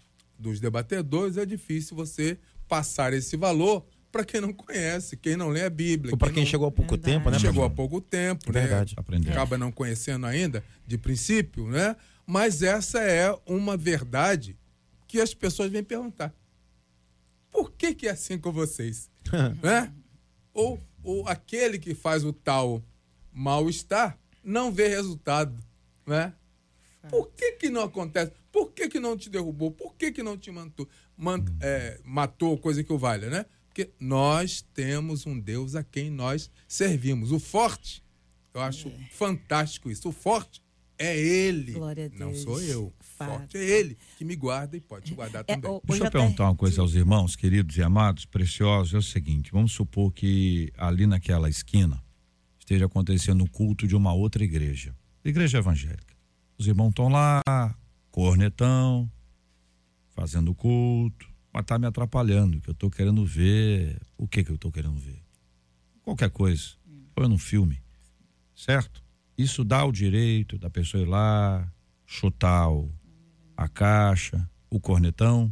[0.41, 5.63] dos debatedores, é difícil você passar esse valor para quem não conhece, quem não lê
[5.63, 6.13] a Bíblia.
[6.13, 7.13] Ou para quem não- chegou há pouco Verdade.
[7.19, 7.39] tempo, né?
[7.39, 8.61] chegou há pouco tempo, né?
[8.63, 8.95] Verdade.
[8.97, 9.31] Aprendeu.
[9.33, 11.95] Acaba não conhecendo ainda de princípio, né?
[12.27, 14.57] Mas essa é uma verdade
[15.07, 16.35] que as pessoas vêm perguntar.
[17.51, 19.11] Por que, que é assim com vocês?
[19.63, 19.93] né?
[20.53, 22.83] Ou, ou aquele que faz o tal
[23.33, 25.57] mal-estar não vê resultado,
[26.07, 26.33] né?
[27.09, 28.33] Por que, que não acontece?
[28.53, 29.71] Por que, que não te derrubou?
[29.71, 33.47] Por que, que não te mantou, man- é, matou, coisa que o valha, né?
[33.69, 37.31] Porque nós temos um Deus a quem nós servimos.
[37.33, 38.03] O forte,
[38.53, 40.09] eu acho fantástico isso.
[40.09, 40.61] O forte
[40.99, 41.73] é Ele.
[41.73, 42.93] Glória a Não sou eu.
[43.01, 43.31] Fato.
[43.39, 45.71] Forte é Ele que me guarda e pode te guardar É, também.
[45.71, 48.93] o- Deixa eu JR, perguntar uma coisa aos irmãos, queridos e amados, preciosos.
[48.93, 52.03] É o seguinte: vamos supor que ali naquela esquina
[52.59, 56.10] esteja acontecendo o culto de uma outra igreja, igreja evangélica.
[56.61, 57.41] Os irmãos estão lá,
[58.11, 59.11] cornetão,
[60.11, 63.99] fazendo culto, mas tá me atrapalhando, que eu tô querendo ver.
[64.19, 65.23] O que que eu tô querendo ver?
[66.03, 66.73] Qualquer coisa.
[67.15, 67.81] Põe num filme,
[68.55, 69.03] certo?
[69.39, 71.67] Isso dá o direito da pessoa ir lá,
[72.05, 72.93] chutar o,
[73.57, 75.51] a caixa, o cornetão.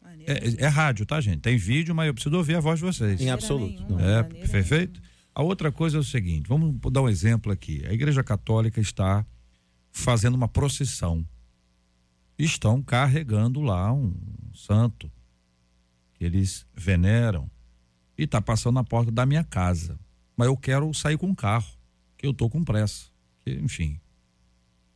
[0.00, 1.40] maneira É, é rádio, tá, gente?
[1.40, 3.20] Tem vídeo, mas eu preciso ouvir a voz de vocês.
[3.20, 3.84] Em absoluto.
[3.88, 3.98] não.
[3.98, 5.02] É, perfeito?
[5.34, 7.84] A outra coisa é o seguinte: vamos dar um exemplo aqui.
[7.84, 9.26] A Igreja Católica está
[9.92, 11.26] fazendo uma procissão.
[12.38, 14.14] Estão carregando lá um
[14.54, 15.10] santo
[16.14, 17.50] que eles veneram
[18.16, 19.98] e está passando na porta da minha casa.
[20.36, 21.70] Mas eu quero sair com o carro,
[22.16, 23.06] que eu tô com pressa.
[23.44, 24.00] Que, enfim,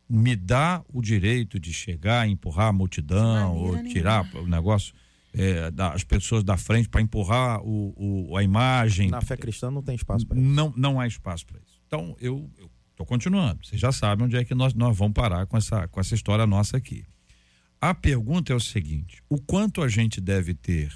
[0.09, 4.95] me dá o direito de chegar, empurrar a multidão ou tirar o negócio
[5.35, 9.11] é, das pessoas da frente para empurrar o, o- a imagem.
[9.11, 10.47] Na fé cristã não tem espaço para isso.
[10.49, 11.81] Não, não há espaço para isso.
[11.87, 12.51] Então, eu
[12.95, 13.67] estou continuando.
[13.67, 16.47] Vocês já sabem onde é que nós, nós vamos parar com essa, com essa história
[16.47, 17.05] nossa aqui.
[17.81, 20.93] A pergunta é o seguinte: o quanto a gente deve ter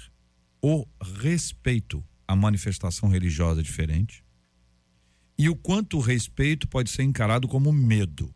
[0.61, 0.85] o
[1.21, 4.23] respeito à manifestação religiosa diferente
[5.37, 8.33] e o quanto o respeito pode ser encarado como medo.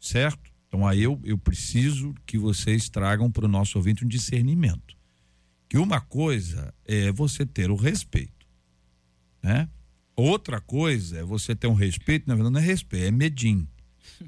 [0.00, 0.50] Certo?
[0.66, 4.96] Então aí eu, eu preciso que vocês tragam para o nosso ouvinte um discernimento.
[5.68, 8.46] Que uma coisa é você ter o respeito,
[9.42, 9.68] né?
[10.24, 13.66] Outra coisa é você ter um respeito, na verdade não é respeito, é medinho.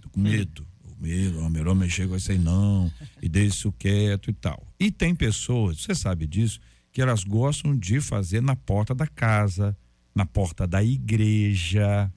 [0.03, 0.67] Tô com medo.
[0.91, 2.91] O medo, o melhor mexer com isso aí não,
[3.23, 4.67] e deixa isso quieto e tal.
[4.77, 6.59] E tem pessoas, você sabe disso,
[6.91, 9.77] que elas gostam de fazer na porta da casa,
[10.13, 12.13] na porta da igreja,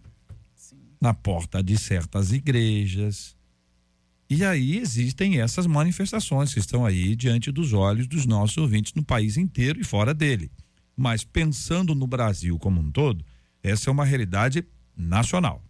[1.00, 3.36] na porta de certas igrejas.
[4.28, 9.04] E aí existem essas manifestações que estão aí diante dos olhos dos nossos ouvintes no
[9.04, 10.52] país inteiro e fora dele.
[10.96, 13.24] Mas pensando no Brasil como um todo,
[13.64, 14.66] essa é uma realidade
[14.96, 15.62] nacional.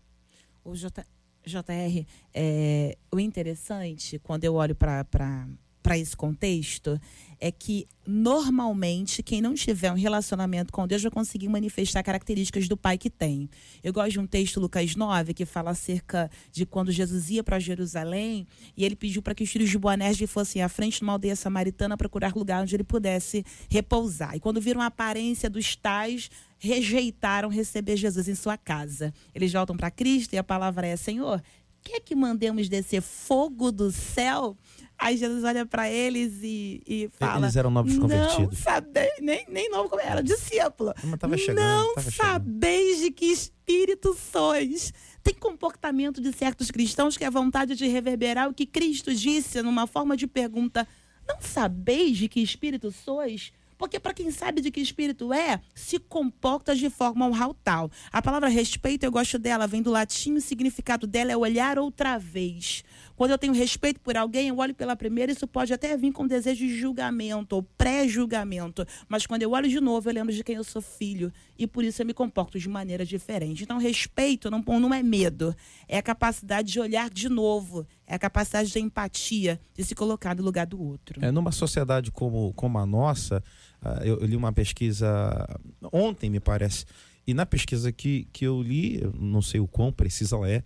[0.63, 1.05] O J,
[1.45, 5.47] JR, é, o interessante, quando eu olho para
[5.95, 6.99] esse contexto,
[7.39, 12.75] é que normalmente quem não tiver um relacionamento com Deus vai conseguir manifestar características do
[12.75, 13.49] pai que tem.
[13.83, 17.59] Eu gosto de um texto, Lucas 9, que fala acerca de quando Jesus ia para
[17.59, 21.35] Jerusalém e ele pediu para que os filhos de Boanerges fossem à frente numa aldeia
[21.35, 24.35] samaritana procurar lugar onde ele pudesse repousar.
[24.35, 29.13] E quando viram a aparência dos tais, rejeitaram receber Jesus em sua casa.
[29.33, 31.41] Eles voltam para Cristo e a palavra é: Senhor,
[31.83, 34.57] quer que mandemos descer fogo do céu?
[34.99, 38.57] Aí Jesus olha para eles e, e fala: Eles eram novos Não convertidos.
[38.57, 38.87] sabe,
[39.21, 40.93] nem, nem novo como era, discípulo.
[41.03, 42.27] Mas tava chegando, Não tava chegando.
[42.31, 44.91] sabeis de que espírito sois.
[45.21, 49.85] Tem comportamento de certos cristãos que é vontade de reverberar o que Cristo disse numa
[49.85, 50.87] forma de pergunta.
[51.27, 53.51] Não sabeis de que espírito sois?
[53.77, 57.29] Porque para quem sabe de que espírito é, se comporta de forma
[57.63, 57.91] tal.
[58.11, 62.17] A palavra respeito, eu gosto dela, vem do latim, o significado dela é olhar outra
[62.17, 62.83] vez.
[63.17, 66.27] Quando eu tenho respeito por alguém, eu olho pela primeira, isso pode até vir com
[66.27, 68.85] desejo de julgamento ou pré-julgamento.
[69.09, 71.33] Mas quando eu olho de novo, eu lembro de quem eu sou filho.
[71.57, 73.63] E por isso eu me comporto de maneira diferente.
[73.63, 75.55] Então, respeito não, não é medo.
[75.87, 77.87] É a capacidade de olhar de novo.
[78.05, 81.19] É a capacidade de empatia, de se colocar no lugar do outro.
[81.25, 83.43] É, numa sociedade como, como a nossa,
[83.83, 85.59] uh, eu, eu li uma pesquisa
[85.91, 86.85] ontem, me parece.
[87.25, 90.63] E na pesquisa que, que eu li, não sei o quão precisa ela é,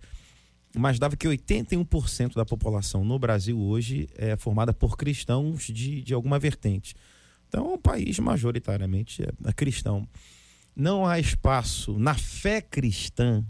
[0.74, 6.14] mas dava que 81% da população no Brasil hoje é formada por cristãos de, de
[6.14, 6.94] alguma vertente.
[7.48, 10.08] Então, é um país majoritariamente é, é cristão.
[10.74, 13.44] Não há espaço na fé cristã,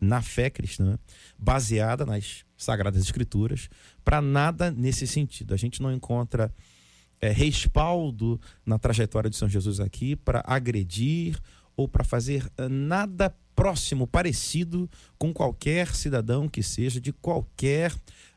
[0.00, 0.98] na fé cristã,
[1.38, 3.68] baseada nas Sagradas Escrituras,
[4.04, 5.54] para nada nesse sentido.
[5.54, 6.52] A gente não encontra
[7.20, 11.38] é, respaldo na trajetória de São Jesus aqui para agredir
[11.76, 14.88] ou para fazer eh, nada próximo, parecido
[15.18, 17.90] com qualquer cidadão que seja de qualquer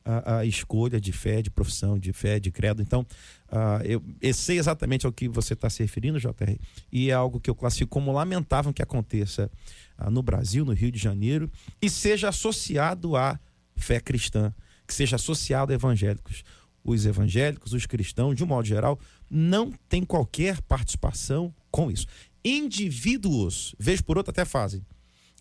[0.06, 2.82] a, a escolha de fé, de profissão, de fé, de credo.
[2.82, 3.06] Então,
[3.52, 6.58] uh, eu, eu sei exatamente ao que você está se referindo, JR,
[6.92, 9.52] e é algo que eu classifico como lamentável que aconteça
[10.00, 11.52] uh, no Brasil, no Rio de Janeiro,
[11.82, 13.38] e seja associado à
[13.76, 14.54] fé cristã,
[14.88, 16.44] que seja associado a evangélicos.
[16.82, 18.98] Os evangélicos, os cristãos, de um modo geral,
[19.30, 22.08] não têm qualquer participação com isso.
[22.44, 24.82] Indivíduos, vez por outra, até fazem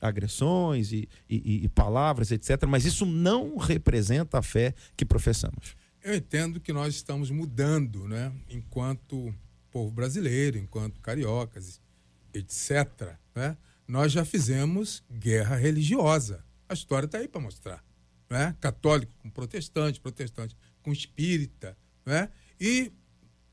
[0.01, 2.65] agressões e, e, e palavras, etc.
[2.67, 5.77] Mas isso não representa a fé que professamos.
[6.03, 8.33] Eu entendo que nós estamos mudando, né?
[8.49, 9.35] Enquanto
[9.71, 11.81] povo brasileiro, enquanto cariocas,
[12.33, 13.15] etc.
[13.35, 13.57] Né?
[13.87, 16.45] Nós já fizemos guerra religiosa.
[16.69, 17.85] A história está aí para mostrar.
[18.29, 18.55] Né?
[18.61, 21.77] Católico com protestante, protestante com espírita.
[22.05, 22.29] Né?
[22.61, 22.93] E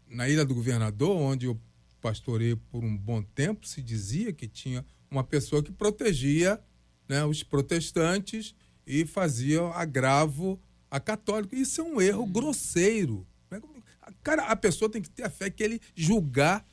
[0.08, 1.60] na Ilha do Governador, onde eu
[2.02, 6.60] pastorei por um bom tempo, se dizia que tinha uma pessoa que protegia
[7.08, 11.56] né, os protestantes e fazia agravo a católico.
[11.56, 12.32] Isso é um erro uhum.
[12.32, 13.28] grosseiro.
[13.50, 13.62] Né?
[14.24, 16.66] Cara, a pessoa tem que ter a fé que ele julgar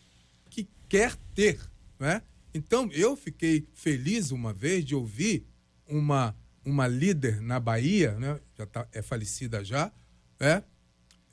[0.51, 1.61] que quer ter.
[1.99, 2.23] Né?
[2.55, 5.47] Então, eu fiquei feliz uma vez de ouvir
[5.87, 8.41] uma, uma líder na Bahia, né?
[8.57, 9.93] já tá, é falecida já,
[10.39, 10.63] né?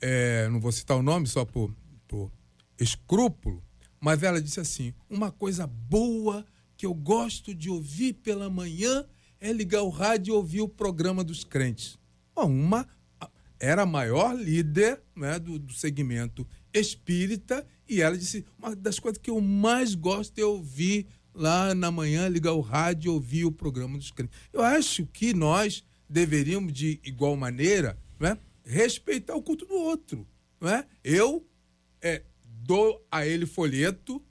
[0.02, 1.74] É, não vou citar o nome só por,
[2.08, 2.32] por
[2.78, 3.62] escrúpulo,
[4.00, 6.46] mas ela disse assim: uma coisa boa
[6.80, 9.04] que eu gosto de ouvir pela manhã
[9.38, 11.98] é ligar o rádio e ouvir o programa dos crentes.
[12.34, 12.88] Uma
[13.58, 19.20] era a maior líder né, do, do segmento espírita e ela disse: uma das coisas
[19.20, 23.52] que eu mais gosto é ouvir lá na manhã, ligar o rádio e ouvir o
[23.52, 24.34] programa dos crentes.
[24.50, 30.26] Eu acho que nós deveríamos, de igual maneira, né, respeitar o culto do outro.
[30.58, 30.86] Né?
[31.04, 31.46] Eu
[32.00, 34.24] é, dou a ele folheto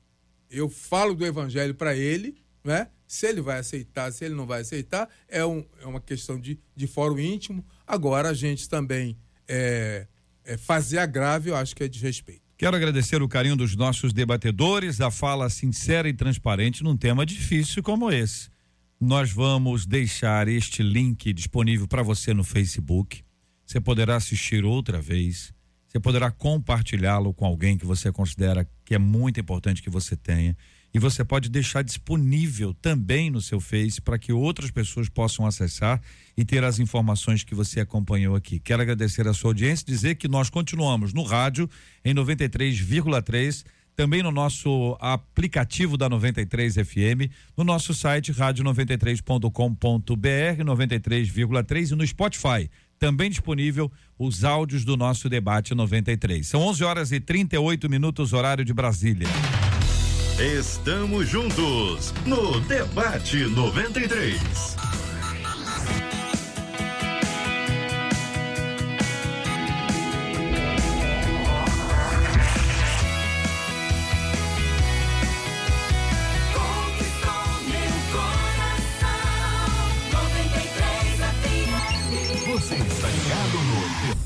[0.49, 2.87] eu falo do evangelho para ele, né?
[3.07, 6.59] Se ele vai aceitar, se ele não vai aceitar, é, um, é uma questão de,
[6.75, 7.65] de fórum íntimo.
[7.87, 10.07] Agora, a gente também é,
[10.43, 12.41] é fazer agravo, eu acho que é desrespeito.
[12.55, 17.81] Quero agradecer o carinho dos nossos debatedores, a fala sincera e transparente num tema difícil
[17.81, 18.49] como esse.
[18.99, 23.23] Nós vamos deixar este link disponível para você no Facebook.
[23.65, 25.53] Você poderá assistir outra vez.
[25.89, 30.55] Você poderá compartilhá-lo com alguém que você considera que é muito importante que você tenha.
[30.93, 35.99] E você pode deixar disponível também no seu Face para que outras pessoas possam acessar
[36.37, 38.59] e ter as informações que você acompanhou aqui.
[38.59, 41.67] Quero agradecer a sua audiência e dizer que nós continuamos no rádio
[42.05, 51.95] em 93,3 também no nosso aplicativo da 93 FM, no nosso site rádio93.com.br, 93,3 e
[51.95, 52.69] no Spotify
[52.99, 56.45] também disponível os áudios do nosso debate 93.
[56.45, 59.27] São 11 horas e 38 minutos, horário de Brasília.
[60.39, 64.88] Estamos juntos no Debate 93.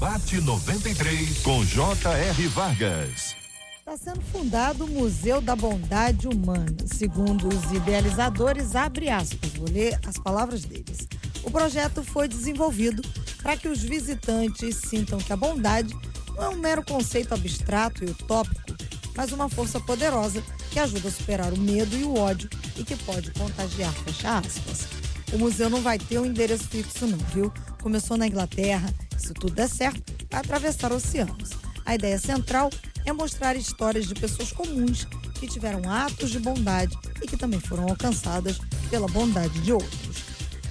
[0.03, 2.47] Debate 93 com J.R.
[2.49, 3.37] Vargas.
[3.79, 6.75] Está sendo fundado o Museu da Bondade Humana.
[6.85, 11.07] Segundo os idealizadores, abre aspas, vou ler as palavras deles.
[11.41, 13.01] O projeto foi desenvolvido
[13.41, 15.95] para que os visitantes sintam que a bondade
[16.35, 18.75] não é um mero conceito abstrato e utópico,
[19.15, 22.97] mas uma força poderosa que ajuda a superar o medo e o ódio e que
[22.97, 24.85] pode contagiar, fecha aspas.
[25.33, 27.51] O museu não vai ter um endereço fixo não, viu?
[27.81, 31.51] Começou na Inglaterra se tudo der certo, vai atravessar oceanos.
[31.85, 32.69] A ideia central
[33.05, 35.05] é mostrar histórias de pessoas comuns
[35.39, 38.59] que tiveram atos de bondade e que também foram alcançadas
[38.89, 40.23] pela bondade de outros.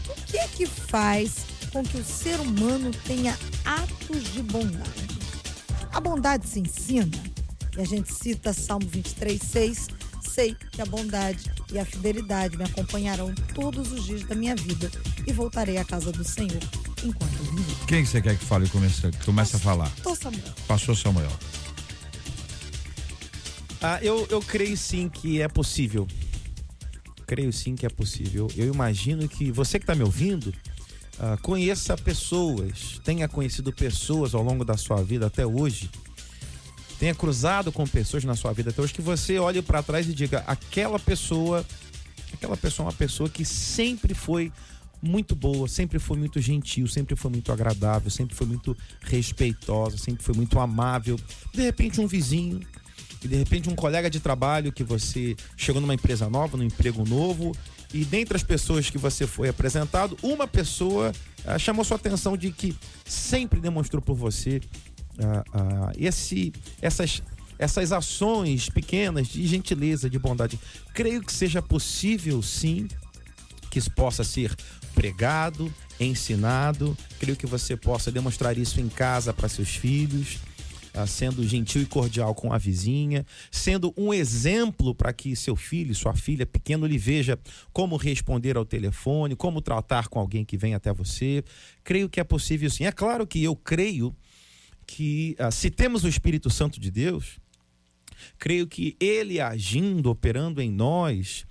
[0.07, 5.09] O que é que faz com que o ser humano tenha atos de bondade?
[5.93, 7.19] A bondade se ensina,
[7.77, 9.89] e a gente cita Salmo 23, 6.
[10.20, 14.91] Sei que a bondade e a fidelidade me acompanharão todos os dias da minha vida
[15.27, 16.61] e voltarei à casa do Senhor
[17.05, 17.87] enquanto eu viver.
[17.87, 19.91] Quem você quer que fale e comece, que comece a falar?
[20.03, 20.43] Tô, Samuel.
[20.66, 21.31] Passou Samuel.
[23.81, 26.07] Ah, eu, eu creio sim que é possível.
[27.27, 28.49] Creio sim que é possível.
[28.57, 30.55] Eu imagino que você que está me ouvindo
[31.18, 35.91] ah, conheça pessoas, tenha conhecido pessoas ao longo da sua vida até hoje,
[37.03, 40.14] tenha cruzado com pessoas na sua vida até hoje, que você olhe para trás e
[40.14, 41.66] diga: aquela pessoa,
[42.32, 44.53] aquela pessoa é uma pessoa que sempre foi
[45.03, 50.22] muito boa, sempre foi muito gentil, sempre foi muito agradável, sempre foi muito respeitosa, sempre
[50.22, 51.18] foi muito amável.
[51.53, 52.61] De repente, um vizinho,
[53.20, 57.05] e de repente um colega de trabalho que você chegou numa empresa nova, num emprego
[57.05, 57.50] novo,
[57.92, 61.12] e dentre as pessoas que você foi apresentado, uma pessoa
[61.44, 64.61] ah, chamou sua atenção de que sempre demonstrou por você
[65.19, 67.23] ah, ah, esse, essas,
[67.59, 70.59] essas ações pequenas de gentileza, de bondade.
[70.95, 72.89] Creio que seja possível, sim,
[73.71, 74.55] que isso possa ser
[74.95, 76.97] pregado, ensinado.
[77.19, 80.39] Creio que você possa demonstrar isso em casa para seus filhos,
[80.95, 85.95] ah, sendo gentil e cordial com a vizinha, sendo um exemplo para que seu filho,
[85.95, 87.39] sua filha pequeno lhe veja
[87.73, 91.43] como responder ao telefone, como tratar com alguém que vem até você.
[91.83, 92.85] Creio que é possível sim.
[92.85, 94.15] É claro que eu creio
[94.93, 97.38] que ah, se temos o Espírito Santo de Deus,
[98.38, 101.47] creio que ele agindo, operando em nós,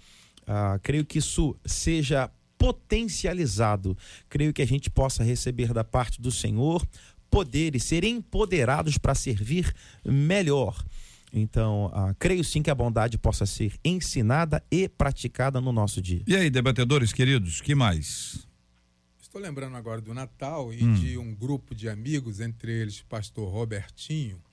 [0.45, 3.97] ah, creio que isso seja potencializado.
[4.29, 6.85] Creio que a gente possa receber da parte do Senhor
[7.31, 9.73] poder e ser empoderados para servir
[10.05, 10.79] melhor.
[11.33, 16.21] Então, ah, creio sim que a bondade possa ser ensinada e praticada no nosso dia.
[16.27, 18.50] E aí, debatedores queridos, que mais?
[19.31, 20.93] Estou lembrando agora do Natal e Hum.
[20.93, 24.43] de um grupo de amigos, entre eles o pastor Robertinho,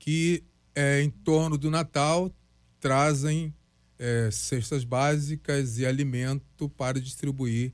[0.00, 0.42] que
[0.74, 2.34] é, em torno do Natal
[2.80, 3.54] trazem
[3.96, 7.72] é, cestas básicas e alimento para distribuir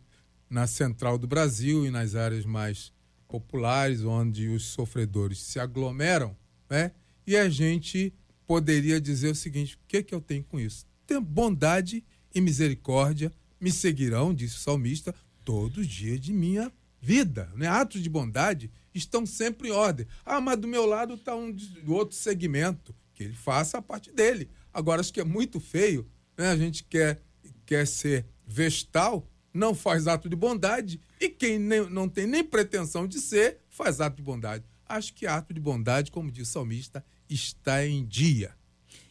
[0.51, 2.93] na central do Brasil e nas áreas mais
[3.27, 6.37] populares, onde os sofredores se aglomeram,
[6.69, 6.93] né?
[7.27, 8.13] E a gente
[8.47, 10.85] poderia dizer o seguinte: o que, que eu tenho com isso?
[11.07, 12.05] Tem bondade
[12.35, 15.15] e misericórdia me seguirão, disse o salmista,
[15.51, 17.51] todos os dias de minha vida.
[17.57, 17.67] Né?
[17.67, 20.07] Atos de bondade estão sempre em ordem.
[20.25, 22.95] Ah, mas do meu lado está um do outro segmento.
[23.13, 24.49] Que ele faça a parte dele.
[24.73, 26.51] Agora, acho que é muito feio, né?
[26.51, 27.21] A gente quer,
[27.67, 33.09] quer ser vestal, não faz ato de bondade, e quem nem- não tem nem pretensão
[33.09, 34.65] de ser, faz ato de bondade.
[34.89, 38.55] Acho que ato de bondade, como diz o salmista, está em dia.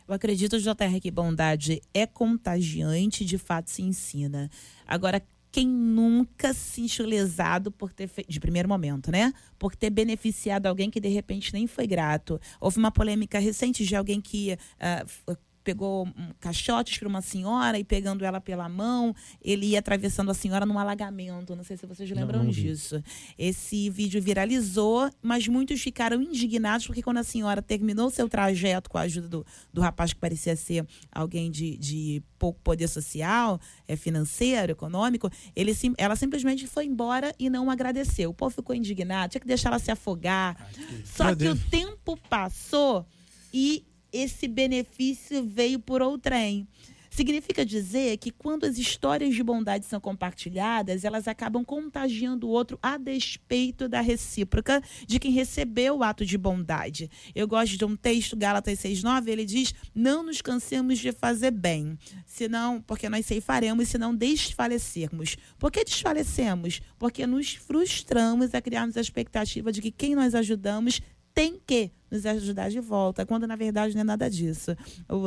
[0.07, 4.49] Eu acredito, JR, que bondade é contagiante, de fato se ensina.
[4.87, 5.21] Agora,
[5.51, 9.33] quem nunca se sentiu lesado por ter feito, de primeiro momento, né?
[9.57, 12.39] Por ter beneficiado alguém que de repente nem foi grato.
[12.59, 15.23] Houve uma polêmica recente de alguém que f-
[15.69, 20.33] pegou um, caixotes para uma senhora e pegando ela pela mão, ele ia atravessando a
[20.33, 21.55] senhora num alagamento.
[21.55, 22.61] Não sei se vocês lembram não vi.
[22.63, 23.03] disso.
[23.37, 28.97] Esse vídeo viralizou, mas muitos ficaram indignados porque quando a senhora terminou seu trajeto com
[28.97, 33.95] a ajuda do, do rapaz que parecia ser alguém de, de pouco poder social, é,
[33.95, 38.31] financeiro, econômico, ele, sim- ela simplesmente foi embora e não agradeceu.
[38.31, 40.57] O povo ficou indignado, tinha que deixar ela se afogar.
[41.05, 41.59] Só Meu que Deus.
[41.59, 43.05] o tempo passou
[43.53, 46.67] e esse benefício veio por outrem.
[47.09, 52.77] Significa dizer que quando as histórias de bondade são compartilhadas, elas acabam contagiando o outro
[52.81, 57.09] a despeito da recíproca de quem recebeu o ato de bondade.
[57.33, 61.97] Eu gosto de um texto, Gálatas 6,9, ele diz: Não nos cansemos de fazer bem,
[62.25, 65.35] senão, porque nós ceifaremos, se não desfalecermos.
[65.57, 66.79] Por que desfalecemos?
[66.97, 71.01] Porque nos frustramos a criarmos a expectativa de que quem nós ajudamos
[71.33, 74.75] tem que nos ajudar de volta, quando na verdade não é nada disso.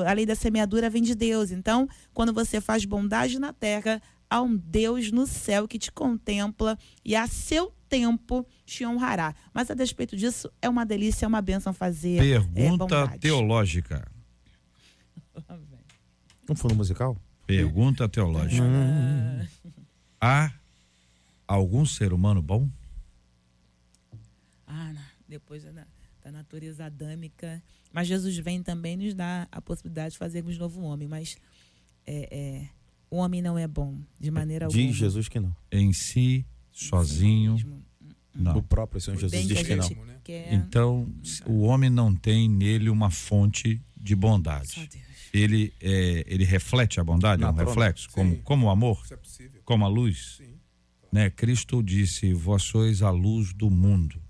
[0.07, 1.51] A lei da semeadura vem de Deus.
[1.51, 6.77] Então, quando você faz bondade na terra, há um Deus no céu que te contempla
[7.05, 9.35] e a seu tempo te honrará.
[9.55, 13.19] Mas a despeito disso, é uma delícia, é uma bênção fazer é, Pergunta bondade.
[13.21, 14.11] teológica.
[16.49, 17.17] Um fundo musical?
[17.47, 18.65] Pergunta teológica.
[20.21, 20.53] Há
[21.47, 22.69] algum ser humano bom?
[24.67, 25.87] Ah, na- depois da,
[26.23, 27.63] da natureza adâmica.
[27.93, 31.09] Mas Jesus vem também nos dar a possibilidade de fazermos novo homem.
[31.09, 31.37] Mas
[32.07, 32.69] é, é,
[33.11, 34.83] o homem não é bom, de maneira alguma.
[34.83, 35.55] Diz Jesus que não.
[35.71, 37.83] Em si, sozinho, Mesmo.
[38.35, 38.57] Não.
[38.57, 40.21] O próprio Senhor Jesus que diz a que não.
[40.25, 40.55] quer.
[40.55, 41.13] Então,
[41.45, 44.89] o homem não tem nele uma fonte de bondade.
[44.91, 45.13] Deus.
[45.35, 48.41] Ele, é, ele reflete a bondade, é um reflexo, como, Sim.
[48.43, 49.61] como o amor, Isso é possível.
[49.65, 50.37] como a luz.
[50.39, 50.55] Sim.
[51.11, 51.29] Né?
[51.31, 54.22] Cristo disse: Vós sois a luz do mundo.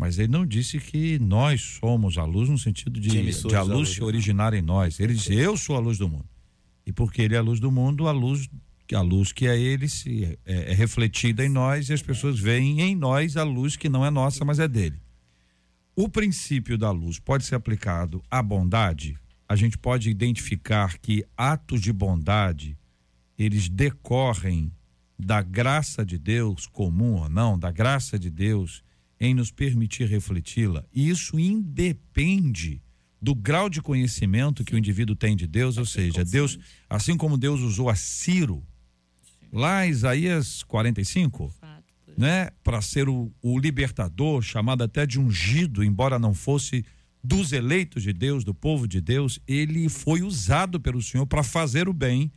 [0.00, 3.90] Mas ele não disse que nós somos a luz no sentido de, de a luz
[3.90, 4.98] se originar em nós.
[4.98, 6.24] Ele disse: Eu sou a luz do mundo.
[6.86, 8.48] E porque ele é a luz do mundo, a luz,
[8.94, 12.80] a luz que é ele se, é, é refletida em nós e as pessoas veem
[12.80, 14.98] em nós a luz que não é nossa, mas é dele.
[15.94, 19.18] O princípio da luz pode ser aplicado à bondade.
[19.46, 22.74] A gente pode identificar que atos de bondade
[23.36, 24.72] eles decorrem
[25.18, 28.82] da graça de Deus, comum ou não, da graça de Deus
[29.20, 30.84] em nos permitir refleti-la.
[30.94, 32.82] E isso independe
[33.20, 36.58] do grau de conhecimento que o indivíduo tem de Deus, ou seja, Deus,
[36.88, 38.64] assim como Deus usou a Ciro,
[39.52, 45.20] lá em Isaías 45, Fato, por- né, para ser o, o libertador, chamado até de
[45.20, 46.82] ungido, embora não fosse
[47.22, 51.86] dos eleitos de Deus, do povo de Deus, ele foi usado pelo Senhor para fazer
[51.90, 52.32] o bem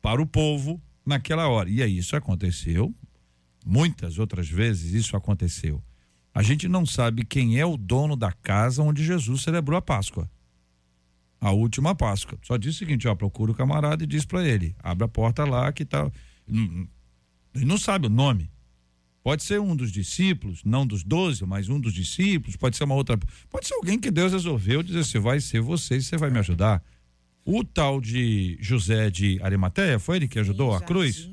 [0.00, 1.68] para o povo naquela hora.
[1.68, 2.94] E aí isso aconteceu,
[3.66, 5.82] muitas outras vezes isso aconteceu.
[6.34, 10.30] A gente não sabe quem é o dono da casa onde Jesus celebrou a Páscoa.
[11.40, 12.38] A última Páscoa.
[12.42, 15.44] Só diz o seguinte, ó, procura o camarada e diz para ele, abre a porta
[15.44, 16.10] lá que tá
[16.48, 16.86] Hum,
[17.54, 18.50] ele não sabe o nome.
[19.22, 22.94] Pode ser um dos discípulos, não dos doze, mas um dos discípulos, pode ser uma
[22.94, 23.18] outra.
[23.50, 26.38] Pode ser alguém que Deus resolveu dizer assim: vai ser você e você vai me
[26.38, 26.82] ajudar.
[27.44, 31.30] O tal de José de Arimateia, foi ele que ajudou a Sim, cruz?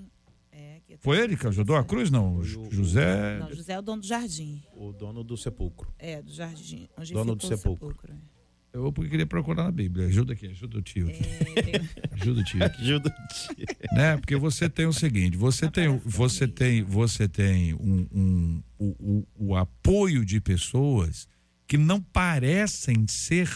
[1.05, 2.09] É, Foi ele que ajudou a cruz?
[2.09, 3.39] Não, o- José.
[3.39, 4.61] Não, José é o dono do jardim.
[4.75, 5.93] O dono do sepulcro.
[5.99, 6.87] É, do jardim.
[6.97, 8.13] Onde Dono ficou do o sepulcro.
[8.73, 10.07] Eu queria procurar na Bíblia.
[10.07, 11.07] Ajuda aqui, ajuda o tio.
[11.07, 11.23] aqui.
[11.23, 12.63] É, Ajuda o tio.
[12.63, 12.81] aqui.
[12.81, 13.15] Ajuda
[13.93, 14.17] né?
[14.17, 18.85] Porque você tem o seguinte, você tem, o- você tem, você tem um, um- o,
[18.99, 21.25] o, o apoio de pessoas
[21.65, 23.49] que não parecem ser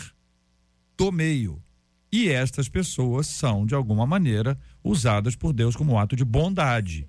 [0.97, 1.61] do meio.
[2.11, 7.05] E estas pessoas são, de alguma maneira, usadas por Deus como ato de bondade.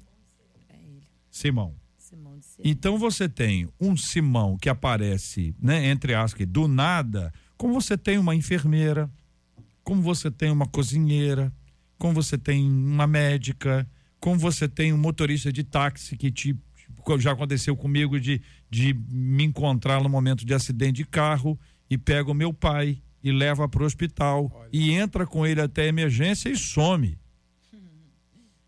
[1.31, 1.75] Simão.
[1.97, 2.71] Simão de Sirene.
[2.71, 8.19] Então você tem um Simão que aparece, né, entre aspas, do nada, como você tem
[8.19, 9.11] uma enfermeira,
[9.83, 11.53] como você tem uma cozinheira,
[11.99, 16.57] como você tem uma médica, como você tem um motorista de táxi que te
[17.19, 21.59] já aconteceu comigo de, de me encontrar no momento de acidente de carro
[21.89, 24.69] e pega o meu pai e leva para o hospital Olha.
[24.73, 27.19] e entra com ele até a emergência e some.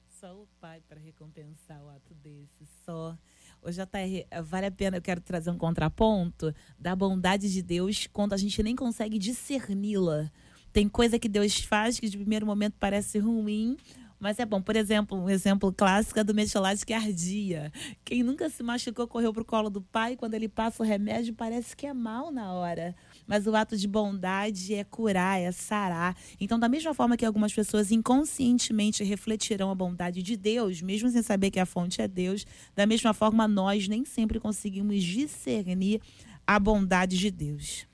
[0.08, 3.16] Só o pai para recompensar o ato desse, só.
[3.62, 8.32] Ô, JR, vale a pena, eu quero trazer um contraponto da bondade de Deus quando
[8.32, 10.30] a gente nem consegue discerni-la.
[10.72, 13.76] Tem coisa que Deus faz que de primeiro momento parece ruim,
[14.18, 14.60] mas é bom.
[14.60, 17.72] Por exemplo, um exemplo clássico é do metiolate que ardia.
[18.04, 21.76] Quem nunca se machucou correu pro colo do pai, quando ele passa o remédio parece
[21.76, 22.94] que é mal na hora.
[23.26, 26.16] Mas o ato de bondade é curar, é sarar.
[26.40, 31.22] Então, da mesma forma que algumas pessoas inconscientemente refletirão a bondade de Deus, mesmo sem
[31.22, 36.00] saber que a fonte é Deus, da mesma forma nós nem sempre conseguimos discernir
[36.46, 37.86] a bondade de Deus.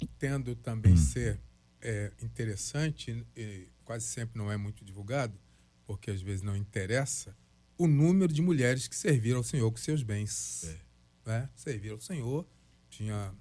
[0.00, 1.40] Entendo também ser
[1.80, 5.38] é, interessante, e quase sempre não é muito divulgado,
[5.84, 7.36] porque às vezes não interessa,
[7.78, 10.76] o número de mulheres que serviram ao Senhor com seus bens.
[11.24, 11.48] Né?
[11.54, 12.46] Serviram ao Senhor.
[12.88, 13.34] Tinha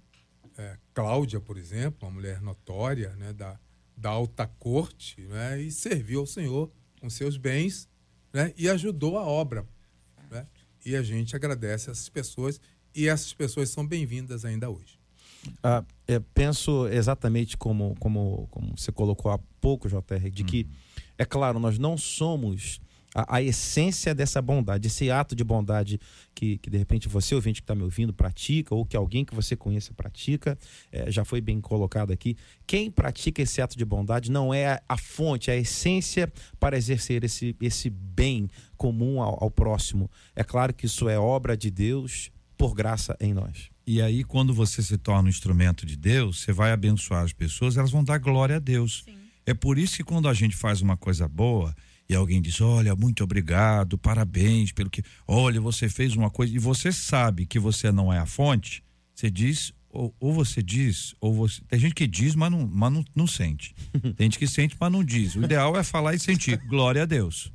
[0.58, 3.60] é, Cláudia, por exemplo, uma mulher notória né, da,
[3.96, 7.90] da alta corte, né, e serviu ao Senhor com seus bens
[8.34, 9.66] né, e ajudou a obra.
[10.30, 10.48] né?
[10.86, 12.60] E a gente agradece essas pessoas
[12.94, 15.00] e essas pessoas são bem-vindas ainda hoje.
[15.62, 15.84] Ah,
[16.34, 20.68] penso exatamente como, como, como você colocou há pouco, JR, de que,
[21.18, 22.80] é claro, nós não somos
[23.16, 26.00] a, a essência dessa bondade, esse ato de bondade
[26.36, 29.34] que, que de repente você, ouvinte que está me ouvindo, pratica, ou que alguém que
[29.34, 30.60] você conheça pratica,
[30.92, 32.36] é, já foi bem colocado aqui.
[32.68, 36.78] Quem pratica esse ato de bondade não é a, a fonte, é a essência para
[36.78, 40.12] exercer esse, esse bem comum ao, ao próximo.
[40.36, 43.70] É claro que isso é obra de Deus por graça em nós.
[43.88, 47.78] E aí, quando você se torna um instrumento de Deus, você vai abençoar as pessoas,
[47.78, 49.06] elas vão dar glória a Deus.
[49.46, 51.74] É por isso que quando a gente faz uma coisa boa
[52.08, 55.04] e alguém diz: Olha, muito obrigado, parabéns pelo que.
[55.28, 56.54] Olha, você fez uma coisa.
[56.54, 58.84] E você sabe que você não é a fonte,
[59.14, 61.62] você diz, ou, ou você diz, ou você.
[61.68, 63.74] Tem gente que diz, mas não, mas não, não sente.
[64.16, 65.36] Tem gente que sente, mas não diz.
[65.36, 66.58] O ideal é falar e sentir.
[66.68, 67.52] Glória a Deus.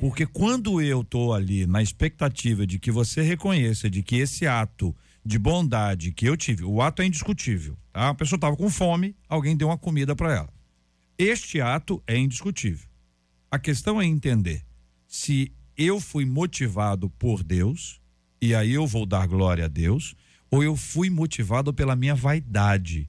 [0.00, 4.94] Porque quando eu tô ali na expectativa de que você reconheça de que esse ato
[5.24, 8.08] de bondade que eu tive, o ato é indiscutível, tá?
[8.10, 10.48] A pessoa estava com fome, alguém deu uma comida para ela.
[11.16, 12.88] Este ato é indiscutível.
[13.54, 14.64] A questão é entender
[15.06, 18.00] se eu fui motivado por Deus
[18.42, 20.16] e aí eu vou dar glória a Deus,
[20.50, 23.08] ou eu fui motivado pela minha vaidade.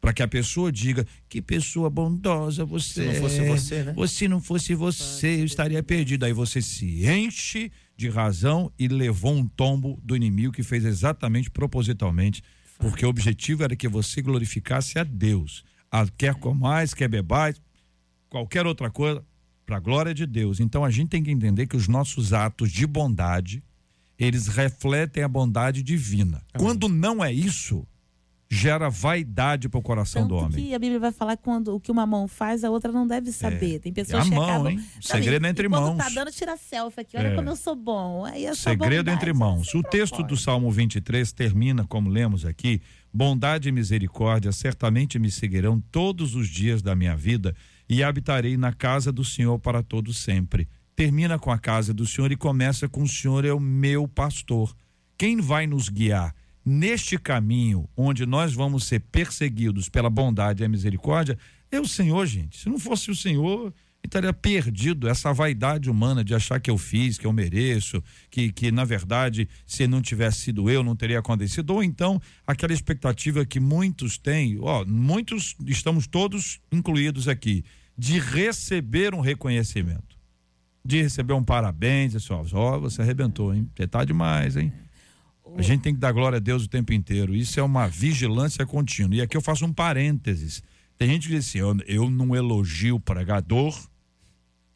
[0.00, 3.46] Para que a pessoa diga que pessoa bondosa você Se não fosse é.
[3.48, 3.92] você, né?
[3.92, 6.24] Você- Se não fosse você, eu estaria perdido.
[6.24, 11.48] Aí você se enche de razão e levou um tombo do inimigo que fez exatamente
[11.52, 12.42] propositalmente,
[12.80, 15.62] porque o objetivo era que você glorificasse a Deus.
[15.88, 17.62] A, quer comais, quer bebais,
[18.28, 19.24] qualquer outra coisa,
[19.66, 20.60] para a glória de Deus.
[20.60, 23.62] Então a gente tem que entender que os nossos atos de bondade,
[24.18, 26.42] eles refletem a bondade divina.
[26.56, 27.86] Quando não é isso,
[28.50, 30.66] gera vaidade para o coração do Tanto homem.
[30.68, 33.04] que a Bíblia vai falar que quando o que uma mão faz, a outra não
[33.06, 33.80] deve saber.
[33.80, 34.70] Tem pessoas É a que mão, acabam.
[34.72, 34.76] hein?
[34.76, 35.96] Não, Segredo e- entre e quando mãos.
[35.98, 37.16] tá dando, tira selfie aqui.
[37.16, 37.34] Olha É.
[37.34, 38.24] como eu sou bom.
[38.24, 39.74] Aí essa Segredo bondade entre é mãos.
[39.74, 40.36] O texto do.
[40.36, 42.80] Salmo 23 termina, como lemos aqui:
[43.12, 47.56] Bondade e misericórdia certamente me seguirão todos os dias da minha vida
[47.88, 50.68] e habitarei na casa do Senhor para todo sempre.
[50.96, 54.74] Termina com a casa do Senhor e começa com o Senhor é o meu pastor.
[55.18, 60.68] Quem vai nos guiar neste caminho onde nós vamos ser perseguidos pela bondade e a
[60.68, 61.38] misericórdia
[61.70, 62.58] é o Senhor, gente.
[62.58, 63.74] Se não fosse o Senhor,
[64.04, 68.52] eu estaria perdido essa vaidade humana de achar que eu fiz, que eu mereço, que,
[68.52, 71.70] que na verdade, se não tivesse sido eu, não teria acontecido.
[71.70, 77.64] Ou então, aquela expectativa que muitos têm, ó, muitos, estamos todos incluídos aqui,
[77.96, 80.18] de receber um reconhecimento.
[80.84, 83.66] De receber um parabéns, assim, ó, ó, você arrebentou, hein?
[83.74, 84.70] Você tá demais, hein?
[85.56, 87.34] A gente tem que dar glória a Deus o tempo inteiro.
[87.34, 89.16] Isso é uma vigilância contínua.
[89.16, 90.62] E aqui eu faço um parênteses.
[90.98, 93.74] Tem gente que diz assim: eu, eu não elogio o pregador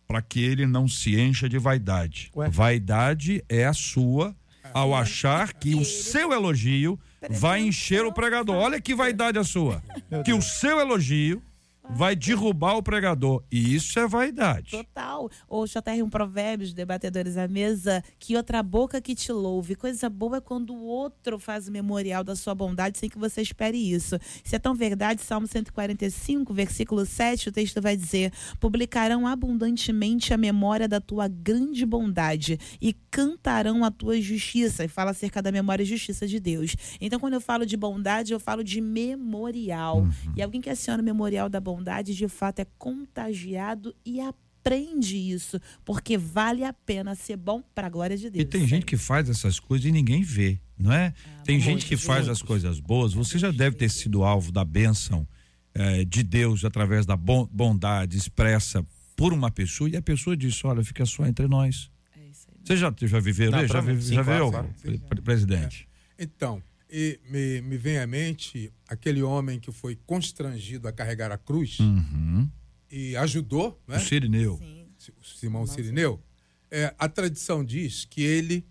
[0.08, 2.30] para que ele não se encha de vaidade.
[2.34, 2.48] Ué?
[2.48, 4.34] Vaidade é a sua
[4.72, 6.98] ao achar que o seu elogio
[7.28, 8.56] vai encher o pregador.
[8.56, 9.82] Olha que vaidade a sua.
[10.24, 11.42] Que o seu elogio
[11.90, 13.42] vai derrubar o pregador.
[13.50, 14.70] E isso é vaidade.
[14.70, 15.30] Total.
[15.48, 19.74] Ou JR, um provérbios, debatedores à mesa, que outra boca que te louve.
[19.74, 23.42] Coisa boa é quando o outro faz o memorial da sua bondade sem que você
[23.42, 24.18] espere isso.
[24.44, 30.36] Isso é tão verdade, Salmo 145, versículo 7, o texto vai dizer: Publicarão abundantemente a
[30.36, 34.84] memória da tua grande bondade e cantarão a tua justiça.
[34.84, 36.76] E fala acerca da memória e justiça de Deus.
[37.00, 40.06] Então, quando eu falo de bondade, eu falo de memorial.
[40.36, 41.77] E alguém que aciona o memorial da bondade,
[42.14, 47.90] de fato, é contagiado e aprende isso, porque vale a pena ser bom para a
[47.90, 48.42] glória de Deus.
[48.42, 51.14] E tem gente que faz essas coisas e ninguém vê, não é?
[51.44, 52.42] tem muitos, gente que faz muitos.
[52.42, 53.12] as coisas boas.
[53.14, 55.26] Você já deve ter sido alvo da bênção
[55.74, 58.84] eh, de Deus através da bon- bondade expressa
[59.16, 61.90] por uma pessoa e a pessoa diz: Olha, fica só entre nós.
[62.16, 62.60] É isso aí.
[62.64, 63.50] Você já, já viveu?
[63.52, 63.60] já
[64.00, 64.68] sim, já claro, viu, claro.
[64.82, 65.88] pre- pre- presidente?
[66.18, 71.36] Então, e me, me vem à mente aquele homem que foi constrangido a carregar a
[71.38, 72.50] cruz Uhum.
[72.90, 73.96] e ajudou, né?
[73.96, 74.56] O Sirineu.
[74.58, 74.86] Sim.
[74.98, 76.22] Si- Simão Sirineu.
[76.70, 78.66] É, a tradição diz que ele,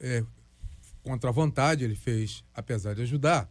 [0.00, 0.24] é,
[1.02, 3.50] contra a vontade, ele fez, apesar de ajudar,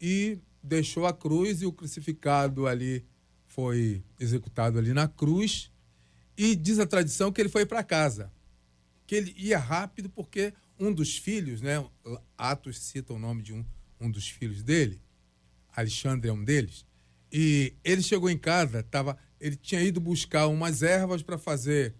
[0.00, 3.04] e deixou a cruz e o crucificado ali
[3.46, 5.70] foi executado ali na cruz.
[6.36, 8.32] E diz a tradição que ele foi para casa,
[9.06, 11.84] que ele ia rápido porque um dos filhos, né?
[12.36, 13.64] Atos cita o nome de um,
[14.00, 15.00] um dos filhos dele,
[15.74, 16.84] Alexandre é um deles.
[17.30, 21.94] E ele chegou em casa, tava, ele tinha ido buscar umas ervas para fazer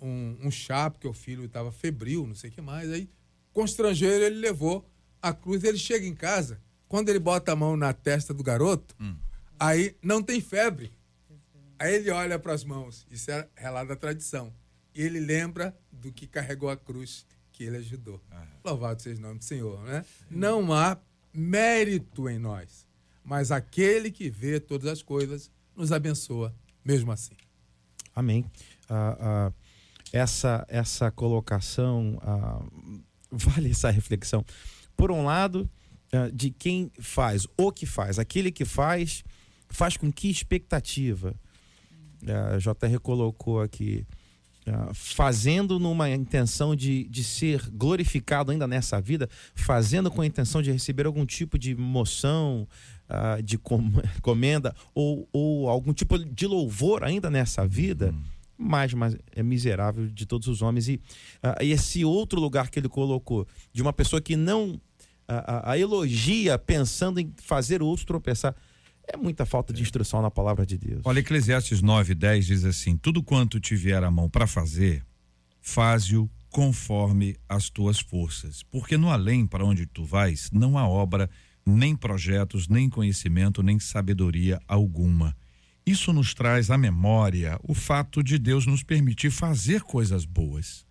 [0.00, 2.90] um, um chá, porque o filho estava febril, não sei o que mais.
[2.90, 3.10] Aí,
[3.52, 4.88] constrangeiro, ele levou
[5.20, 5.64] a cruz.
[5.64, 8.94] Ele chega em casa, quando ele bota a mão na testa do garoto,
[9.58, 10.92] aí não tem febre.
[11.76, 14.54] Aí ele olha para as mãos, isso é relado da tradição.
[14.94, 17.26] E ele lembra do que carregou a cruz
[17.58, 18.22] que ele ajudou.
[18.64, 20.04] Louvado seja o nome do Senhor, né?
[20.30, 20.96] Não há
[21.34, 22.86] mérito em nós,
[23.24, 26.54] mas aquele que vê todas as coisas nos abençoa,
[26.84, 27.34] mesmo assim.
[28.14, 28.44] Amém.
[28.88, 29.52] Ah, ah,
[30.12, 32.62] essa, essa colocação, ah,
[33.28, 34.44] vale essa reflexão.
[34.96, 35.68] Por um lado,
[36.12, 39.24] ah, de quem faz, o que faz, aquele que faz,
[39.68, 41.34] faz com que expectativa?
[42.22, 44.17] A JR colocou aqui, ah,
[44.94, 50.70] fazendo numa intenção de, de ser glorificado ainda nessa vida, fazendo com a intenção de
[50.72, 52.66] receber algum tipo de moção,
[53.08, 53.90] ah, de com-
[54.22, 58.14] comenda ou, ou algum tipo de louvor ainda nessa vida,
[58.56, 60.88] mais, mais é miserável de todos os homens.
[60.88, 61.00] E,
[61.42, 64.80] ah, e esse outro lugar que ele colocou, de uma pessoa que não
[65.26, 68.54] a, a- a elogia pensando em fazer o outro tropeçar,
[69.12, 71.02] é muita falta de instrução na palavra de Deus.
[71.04, 75.04] Olha, Eclesiastes 9, 10 diz assim: Tudo quanto te vier à mão para fazer,
[75.60, 78.62] faze-o conforme as tuas forças.
[78.62, 81.28] Porque no além para onde tu vais, não há obra,
[81.64, 85.36] nem projetos, nem conhecimento, nem sabedoria alguma.
[85.86, 90.87] Isso nos traz à memória o fato de Deus nos permitir fazer coisas boas.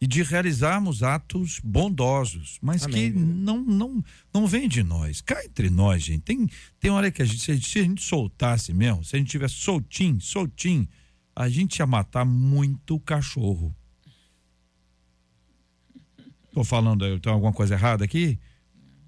[0.00, 3.12] E de realizarmos atos bondosos, mas Amém.
[3.12, 5.20] que não não não vem de nós.
[5.20, 6.22] Cá entre nós, gente.
[6.22, 6.48] Tem
[6.78, 9.18] tem hora que a gente se a gente, se a gente soltasse mesmo, se a
[9.18, 10.88] gente tivesse soltinho, soltinho,
[11.36, 13.76] a gente ia matar muito cachorro.
[16.52, 18.38] Tô falando, eu tenho alguma coisa errada aqui?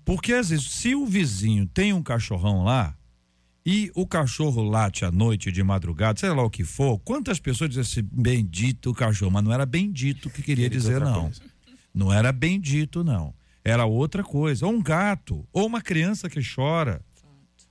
[0.04, 2.96] Porque às vezes, se o vizinho tem um cachorrão lá
[3.64, 7.70] e o cachorro late à noite, de madrugada, sei lá o que for, quantas pessoas
[7.70, 11.22] dizem assim, bendito cachorro, mas não era bendito que queria dizer, não.
[11.22, 11.42] coisa.
[11.94, 13.34] Não era bendito, não.
[13.64, 14.66] Era outra coisa.
[14.66, 17.00] Ou um gato, ou uma criança que chora,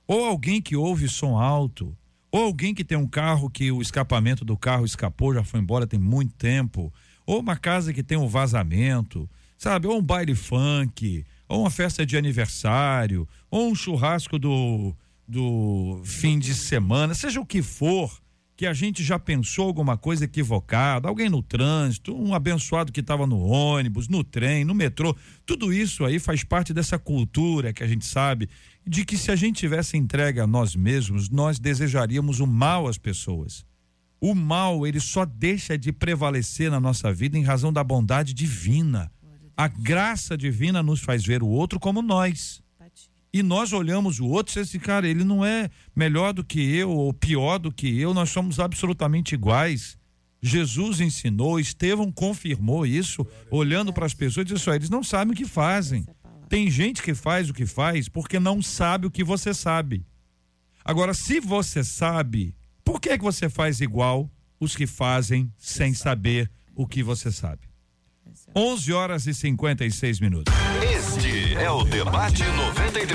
[0.06, 1.96] ou alguém que ouve som alto,
[2.30, 5.86] ou alguém que tem um carro que o escapamento do carro escapou, já foi embora
[5.86, 6.92] tem muito tempo,
[7.26, 9.28] ou uma casa que tem um vazamento,
[9.58, 9.86] sabe?
[9.86, 14.96] Ou um baile funk, ou uma festa de aniversário, ou um churrasco do,
[15.32, 18.12] do fim de semana, seja o que for,
[18.54, 23.26] que a gente já pensou alguma coisa equivocada, alguém no trânsito, um abençoado que estava
[23.26, 25.16] no ônibus, no trem, no metrô,
[25.46, 28.46] tudo isso aí faz parte dessa cultura que a gente sabe
[28.86, 32.98] de que se a gente tivesse entregue a nós mesmos, nós desejaríamos o mal às
[32.98, 33.64] pessoas.
[34.20, 39.10] O mal, ele só deixa de prevalecer na nossa vida em razão da bondade divina.
[39.56, 42.61] A graça divina nos faz ver o outro como nós.
[43.32, 46.90] E nós olhamos o outro e esse cara, ele não é melhor do que eu
[46.90, 49.96] ou pior do que eu, nós somos absolutamente iguais.
[50.42, 55.32] Jesus ensinou, Estevão confirmou isso, olhando para as pessoas e disse: "Ó, eles não sabem
[55.32, 56.06] o que fazem.
[56.48, 60.04] Tem gente que faz o que faz porque não sabe o que você sabe.
[60.84, 62.54] Agora, se você sabe,
[62.84, 64.30] por que que você faz igual
[64.60, 67.62] os que fazem sem saber o que você sabe?
[68.54, 70.52] 11 horas e 56 minutos.
[70.82, 73.08] Este é o Debate 93,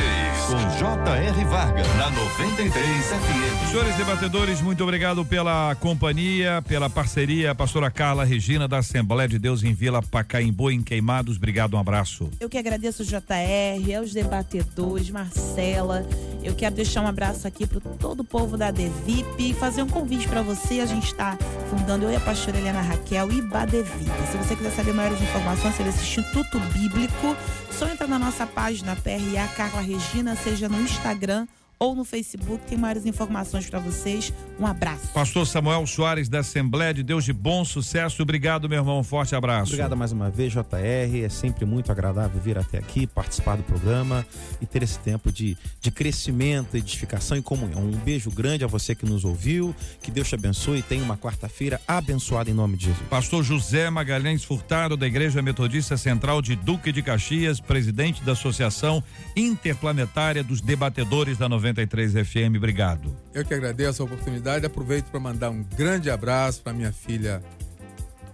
[0.47, 1.45] com J.R.
[1.45, 3.69] Vargas, na 93 FM.
[3.69, 7.55] Senhores debatedores, muito obrigado pela companhia, pela parceria.
[7.55, 11.37] Pastora Carla Regina, da Assembleia de Deus em Vila Pacaembu, em Queimados.
[11.37, 12.29] Obrigado, um abraço.
[12.39, 16.05] Eu que agradeço o JR, aos debatedores, Marcela.
[16.43, 19.89] Eu quero deixar um abraço aqui para todo o povo da Devip e fazer um
[19.89, 20.79] convite para você.
[20.79, 21.37] A gente está
[21.69, 24.11] fundando, eu e a pastora Helena Raquel, Ibadevip.
[24.31, 27.35] Se você quiser saber maiores informações sobre esse Instituto Bíblico,
[27.71, 31.47] só entra na nossa página PRA Carla Regina, seja no Instagram
[31.79, 32.65] ou no Facebook.
[32.67, 34.33] Tem maiores informações para vocês.
[34.59, 35.07] Um abraço.
[35.13, 38.21] Pastor Samuel Soares, da Assembleia de Deus de Bom Sucesso.
[38.23, 38.99] Obrigado, meu irmão.
[38.99, 39.71] Um forte abraço.
[39.71, 41.23] Obrigado mais uma vez, JR.
[41.23, 44.25] É sempre muito agradável vir até aqui, participar do programa
[44.61, 47.81] e ter esse tempo de, de crescimento, edificação e comunhão.
[47.81, 49.75] Um beijo grande a você que nos ouviu.
[50.01, 53.07] Que Deus te abençoe e tenha uma quarta-feira abençoada em nome de Jesus.
[53.09, 59.03] Pastor José Magalhães Furtado, da Igreja Metodista Central de Duque de Caxias, presidente da Associação
[59.35, 62.57] Interplanetária dos Debatedores da 93 FM.
[62.57, 63.15] Obrigado.
[63.33, 64.65] Eu que agradeço a oportunidade.
[64.65, 67.41] Aproveito para mandar um grande abraço para minha filha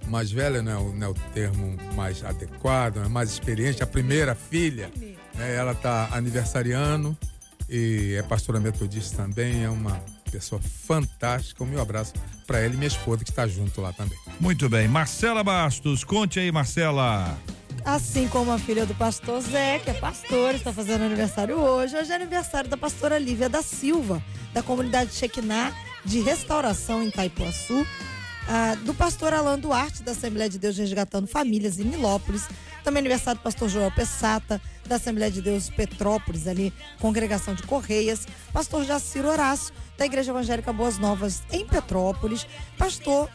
[0.08, 3.88] mais velha, não é, o, não é o termo mais adequado, é mais experiente, a
[3.88, 4.92] primeira filha.
[5.36, 7.18] né, ela está aniversariando
[7.70, 10.00] e é pastora metodista também, é uma
[10.32, 11.64] pessoa fantástica.
[11.64, 12.14] O meu abraço
[12.46, 14.18] para ela e minha esposa que está junto lá também.
[14.40, 14.88] Muito bem.
[14.88, 17.38] Marcela Bastos, conte aí, Marcela.
[17.86, 21.98] Assim como a filha do pastor Zé, que é pastor, está fazendo aniversário hoje.
[21.98, 24.24] Hoje é aniversário da pastora Lívia da Silva,
[24.54, 25.76] da comunidade Shekinah
[26.06, 27.86] de Restauração em Itaipuaçu.
[28.48, 32.48] ah, do pastor Alan Duarte, da Assembleia de Deus Resgatando Famílias em Nilópolis.
[32.86, 38.26] Também aniversário do pastor Joel Pessata, da Assembleia de Deus Petrópolis, ali, Congregação de Correias.
[38.54, 42.48] Pastor Jaciro Horácio, da Igreja Evangélica Boas Novas, em Petrópolis.
[42.78, 43.30] Pastor.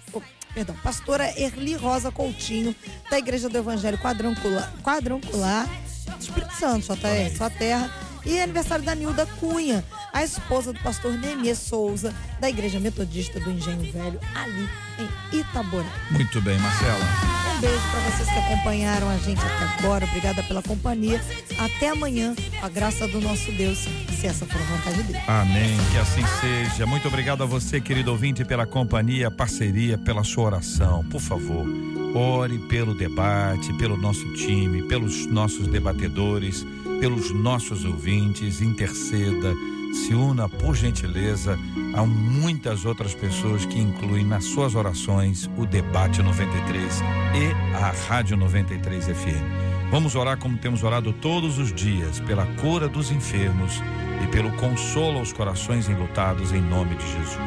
[0.54, 2.74] Perdão, pastora Erli Rosa Coutinho,
[3.10, 7.90] da Igreja do Evangelho Quadrancular, quadrancular do Espírito Santo, JR, sua terra.
[8.26, 9.82] E aniversário da Nilda Cunha,
[10.12, 14.68] a esposa do pastor Nemias Souza, da Igreja Metodista do Engenho Velho, ali
[14.98, 15.88] em Itaboré.
[16.10, 17.47] Muito bem, Marcela.
[17.60, 20.04] Beijo para vocês que acompanharam a gente até agora.
[20.04, 21.20] Obrigada pela companhia.
[21.58, 25.18] Até amanhã, com a graça do nosso Deus, se essa for a vontade dele.
[25.26, 25.76] Amém.
[25.90, 26.86] Que assim seja.
[26.86, 31.04] Muito obrigado a você, querido ouvinte, pela companhia, parceria, pela sua oração.
[31.06, 31.66] Por favor,
[32.14, 36.64] ore pelo debate, pelo nosso time, pelos nossos debatedores,
[37.00, 38.60] pelos nossos ouvintes.
[38.60, 39.52] Interceda,
[39.92, 41.58] se una, por gentileza,
[41.94, 47.00] a muitas outras pessoas que incluem nas suas orações o Debate 93
[47.34, 49.90] e a Rádio 93 FM.
[49.90, 53.82] Vamos orar como temos orado todos os dias, pela cura dos enfermos
[54.22, 57.38] e pelo consolo aos corações enlutados, em nome de Jesus.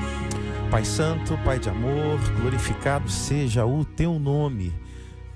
[0.72, 4.74] Pai Santo, Pai de amor, glorificado seja o teu nome.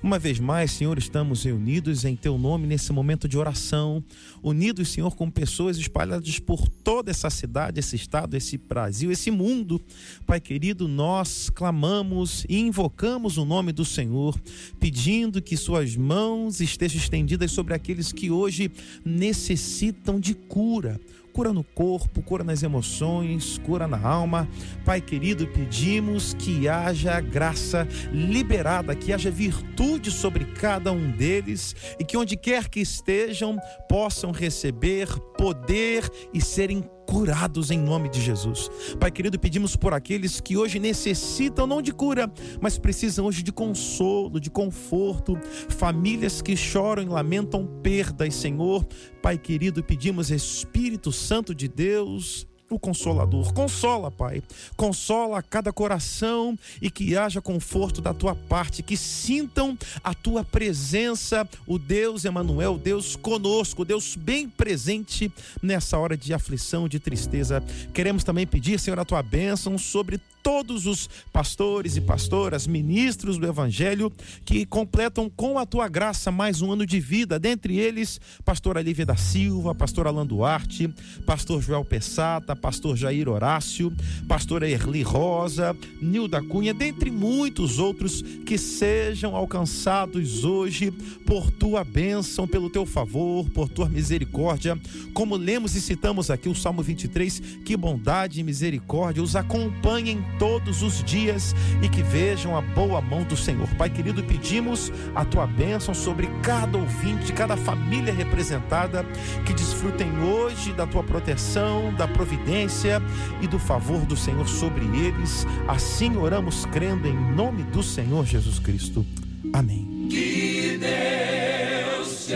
[0.02, 4.04] Uma vez mais, Senhor, estamos reunidos em Teu nome nesse momento de oração,
[4.42, 9.80] unidos, Senhor, com pessoas espalhadas por toda essa cidade, esse estado, esse Brasil, esse mundo.
[10.26, 14.38] Pai querido, nós clamamos e invocamos o nome do Senhor,
[14.78, 18.70] pedindo que Suas mãos estejam estendidas sobre aqueles que hoje
[19.04, 21.00] necessitam de cura
[21.36, 24.48] cura no corpo, cura nas emoções, cura na alma.
[24.86, 32.04] Pai querido, pedimos que haja graça liberada, que haja virtude sobre cada um deles e
[32.06, 38.68] que onde quer que estejam possam receber poder e serem curados em nome de Jesus.
[38.98, 42.30] Pai querido, pedimos por aqueles que hoje necessitam não de cura,
[42.60, 45.38] mas precisam hoje de consolo, de conforto,
[45.68, 48.84] famílias que choram e lamentam perdas, Senhor.
[49.22, 53.52] Pai querido, pedimos Espírito Santo de Deus, o Consolador.
[53.52, 54.42] Consola, Pai.
[54.76, 61.48] Consola cada coração e que haja conforto da tua parte, que sintam a tua presença,
[61.66, 65.30] o Deus Emanuel, Deus conosco, Deus bem presente
[65.62, 67.62] nessa hora de aflição, de tristeza.
[67.92, 73.48] Queremos também pedir, Senhor, a tua bênção sobre todos os pastores e pastoras, ministros do
[73.48, 74.12] Evangelho,
[74.44, 77.36] que completam com a tua graça mais um ano de vida.
[77.36, 80.86] Dentre eles, pastora Lívia da Silva, pastor Alan Duarte,
[81.26, 83.92] pastor Joel Pessata, pastor Jair Horácio,
[84.28, 90.92] pastora Erli Rosa, Nilda Cunha, dentre muitos outros que sejam alcançados hoje
[91.26, 94.78] por tua bênção, pelo teu favor, por tua misericórdia.
[95.12, 100.82] Como lemos e citamos aqui o Salmo 23, que bondade e misericórdia os acompanhem todos
[100.82, 103.68] os dias e que vejam a boa mão do Senhor.
[103.76, 109.04] Pai querido, pedimos a tua bênção sobre cada ouvinte, cada família representada,
[109.44, 113.02] que desfrutem hoje da tua proteção, da providência
[113.40, 115.46] e do favor do Senhor sobre eles.
[115.68, 119.04] Assim oramos crendo em nome do Senhor Jesus Cristo.
[119.52, 120.08] Amém.
[120.10, 122.34] Que Deus te